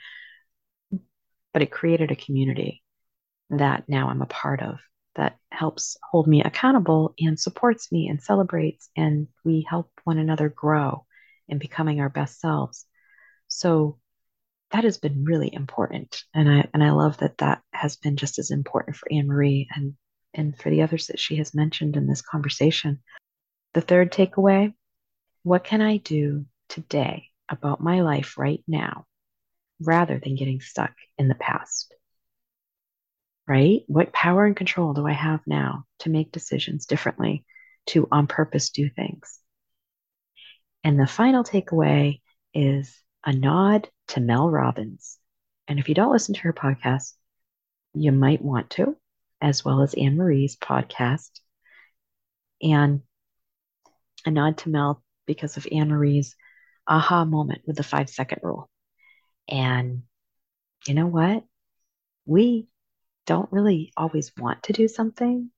but 1.53 1.61
it 1.61 1.71
created 1.71 2.11
a 2.11 2.15
community 2.15 2.83
that 3.49 3.87
now 3.87 4.09
I'm 4.09 4.21
a 4.21 4.27
part 4.27 4.61
of 4.61 4.79
that 5.15 5.37
helps 5.51 5.97
hold 6.11 6.27
me 6.27 6.43
accountable 6.43 7.13
and 7.19 7.39
supports 7.39 7.91
me 7.91 8.07
and 8.07 8.21
celebrates 8.21 8.89
and 8.95 9.27
we 9.43 9.65
help 9.67 9.89
one 10.03 10.17
another 10.17 10.49
grow 10.49 11.04
in 11.47 11.57
becoming 11.57 11.99
our 11.99 12.09
best 12.09 12.39
selves 12.39 12.85
so 13.47 13.97
that 14.71 14.83
has 14.83 14.97
been 14.97 15.23
really 15.23 15.53
important 15.53 16.23
and 16.33 16.49
i 16.49 16.67
and 16.73 16.83
i 16.83 16.91
love 16.91 17.17
that 17.17 17.37
that 17.37 17.61
has 17.71 17.95
been 17.95 18.17
just 18.17 18.39
as 18.39 18.51
important 18.51 18.95
for 18.95 19.07
annemarie 19.11 19.67
and 19.75 19.93
and 20.33 20.57
for 20.57 20.69
the 20.69 20.81
others 20.81 21.07
that 21.07 21.19
she 21.19 21.37
has 21.37 21.53
mentioned 21.53 21.95
in 21.95 22.07
this 22.07 22.21
conversation 22.21 22.99
the 23.73 23.81
third 23.81 24.11
takeaway 24.11 24.73
what 25.43 25.63
can 25.63 25.81
i 25.81 25.97
do 25.97 26.45
today 26.69 27.29
about 27.49 27.81
my 27.81 28.01
life 28.01 28.37
right 28.37 28.63
now 28.67 29.05
rather 29.79 30.19
than 30.19 30.35
getting 30.35 30.61
stuck 30.61 30.93
in 31.17 31.27
the 31.27 31.35
past 31.35 31.93
right? 33.47 33.81
What 33.87 34.13
power 34.13 34.45
and 34.45 34.55
control 34.55 34.93
do 34.93 35.05
I 35.07 35.13
have 35.13 35.41
now 35.45 35.85
to 35.99 36.09
make 36.09 36.31
decisions 36.31 36.85
differently, 36.85 37.45
to 37.87 38.07
on 38.11 38.27
purpose 38.27 38.69
do 38.69 38.89
things? 38.89 39.39
And 40.85 40.99
the 40.99 41.07
final 41.07 41.43
takeaway 41.43 42.21
is 42.53 42.95
a 43.25 43.33
nod 43.33 43.89
to 44.09 44.21
Mel 44.21 44.51
Robbins. 44.51 45.17
And 45.67 45.79
if 45.79 45.89
you 45.89 45.95
don't 45.95 46.11
listen 46.11 46.35
to 46.35 46.41
her 46.41 46.53
podcast, 46.53 47.13
you 47.95 48.11
might 48.11 48.39
want 48.39 48.69
to, 48.71 48.95
as 49.41 49.65
well 49.65 49.81
as 49.81 49.95
Annemarie's 49.95 50.55
podcast. 50.57 51.31
And 52.61 53.01
a 54.27 54.31
nod 54.31 54.59
to 54.59 54.69
Mel 54.69 55.03
because 55.25 55.57
of 55.57 55.63
Annemarie's 55.63 56.35
aha 56.87 57.25
moment 57.25 57.63
with 57.65 57.77
the 57.77 57.83
five 57.83 58.07
second 58.07 58.41
rule. 58.43 58.69
And 59.49 60.03
you 60.85 60.93
know 60.93 61.07
what? 61.07 61.43
We 62.27 62.67
don't 63.25 63.51
really 63.51 63.91
always 63.97 64.31
want 64.37 64.61
to 64.63 64.73
do 64.73 64.87
something, 64.87 65.49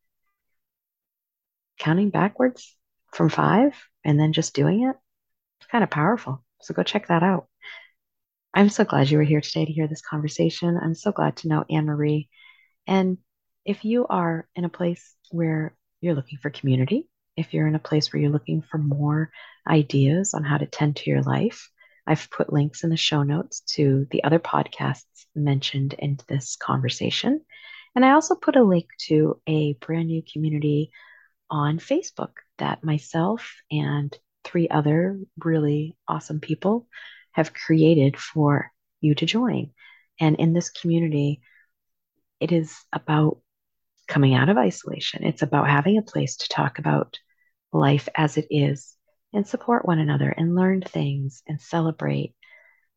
counting 1.77 2.11
backwards 2.11 2.77
from 3.11 3.27
five 3.27 3.73
and 4.05 4.17
then 4.17 4.31
just 4.31 4.55
doing 4.55 4.87
it, 4.87 4.95
kind 5.71 5.83
of 5.83 5.89
powerful. 5.89 6.43
So 6.61 6.73
go 6.73 6.83
check 6.83 7.07
that 7.07 7.23
out. 7.23 7.47
I'm 8.53 8.69
so 8.69 8.83
glad 8.83 9.09
you 9.09 9.17
were 9.17 9.23
here 9.23 9.41
today 9.41 9.65
to 9.65 9.71
hear 9.71 9.87
this 9.87 10.01
conversation. 10.01 10.79
I'm 10.81 10.95
so 10.95 11.11
glad 11.11 11.37
to 11.37 11.47
know 11.47 11.63
Annemarie. 11.69 12.29
And 12.87 13.17
if 13.65 13.85
you 13.85 14.07
are 14.07 14.47
in 14.55 14.65
a 14.65 14.69
place 14.69 15.13
where 15.29 15.75
you're 16.01 16.15
looking 16.15 16.39
for 16.39 16.49
community, 16.49 17.07
if 17.35 17.53
you're 17.53 17.67
in 17.67 17.75
a 17.75 17.79
place 17.79 18.11
where 18.11 18.21
you're 18.21 18.31
looking 18.31 18.63
for 18.63 18.77
more 18.77 19.29
ideas 19.67 20.33
on 20.33 20.43
how 20.43 20.57
to 20.57 20.65
tend 20.65 20.95
to 20.97 21.09
your 21.09 21.21
life, 21.21 21.69
I've 22.07 22.31
put 22.31 22.51
links 22.51 22.83
in 22.83 22.89
the 22.89 22.97
show 22.97 23.23
notes 23.23 23.61
to 23.75 24.07
the 24.09 24.23
other 24.23 24.39
podcasts 24.39 25.03
mentioned 25.35 25.93
in 25.99 26.17
this 26.27 26.55
conversation. 26.55 27.41
And 27.95 28.05
I 28.05 28.11
also 28.11 28.35
put 28.35 28.55
a 28.55 28.63
link 28.63 28.87
to 29.07 29.39
a 29.45 29.73
brand 29.73 30.07
new 30.07 30.23
community 30.23 30.91
on 31.49 31.79
Facebook 31.79 32.31
that 32.57 32.83
myself 32.83 33.55
and 33.69 34.17
three 34.47 34.67
other 34.69 35.19
really 35.37 35.95
awesome 36.07 36.39
people 36.39 36.87
have 37.33 37.53
created 37.53 38.17
for 38.17 38.71
you 39.01 39.13
to 39.15 39.25
join. 39.25 39.71
And 40.19 40.37
in 40.37 40.53
this 40.53 40.69
community, 40.69 41.41
it 42.39 42.51
is 42.51 42.75
about 42.91 43.39
coming 44.07 44.33
out 44.33 44.49
of 44.49 44.57
isolation. 44.57 45.23
It's 45.23 45.41
about 45.41 45.69
having 45.69 45.97
a 45.97 46.01
place 46.01 46.37
to 46.37 46.49
talk 46.49 46.79
about 46.79 47.19
life 47.73 48.07
as 48.15 48.37
it 48.37 48.47
is 48.49 48.95
and 49.33 49.45
support 49.45 49.85
one 49.85 49.99
another 49.99 50.29
and 50.29 50.55
learn 50.55 50.81
things 50.81 51.43
and 51.47 51.61
celebrate. 51.61 52.33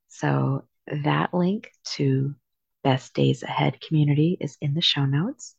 So, 0.09 0.66
that 0.86 1.34
link 1.34 1.70
to 1.96 2.34
Best 2.82 3.14
Days 3.14 3.42
Ahead 3.42 3.80
community 3.80 4.36
is 4.40 4.57
in 4.61 4.74
the 4.74 4.80
show 4.80 5.05
notes. 5.05 5.55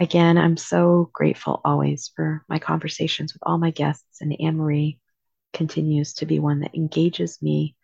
Again, 0.00 0.38
I'm 0.38 0.56
so 0.56 1.08
grateful 1.12 1.60
always 1.64 2.10
for 2.16 2.44
my 2.48 2.58
conversations 2.58 3.32
with 3.32 3.42
all 3.44 3.58
my 3.58 3.70
guests, 3.70 4.20
and 4.20 4.32
Annemarie 4.32 4.98
continues 5.52 6.14
to 6.14 6.26
be 6.26 6.40
one 6.40 6.60
that 6.60 6.74
engages 6.74 7.40
me 7.40 7.76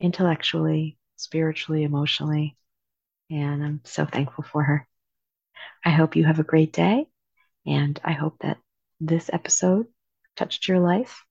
intellectually, 0.00 0.98
spiritually, 1.16 1.84
emotionally, 1.84 2.56
and 3.30 3.62
I'm 3.62 3.80
so 3.84 4.04
thankful 4.04 4.44
for 4.44 4.64
her. 4.64 4.88
I 5.84 5.90
hope 5.90 6.16
you 6.16 6.24
have 6.24 6.40
a 6.40 6.44
great 6.44 6.72
day, 6.72 7.06
and 7.64 8.00
I 8.04 8.12
hope 8.12 8.38
that 8.40 8.58
this 9.00 9.30
episode 9.32 9.86
touched 10.36 10.66
your 10.66 10.80
life. 10.80 11.24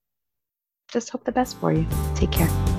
Just 0.88 1.10
hope 1.10 1.24
the 1.24 1.32
best 1.32 1.58
for 1.58 1.72
you. 1.72 1.86
Take 2.14 2.32
care. 2.32 2.73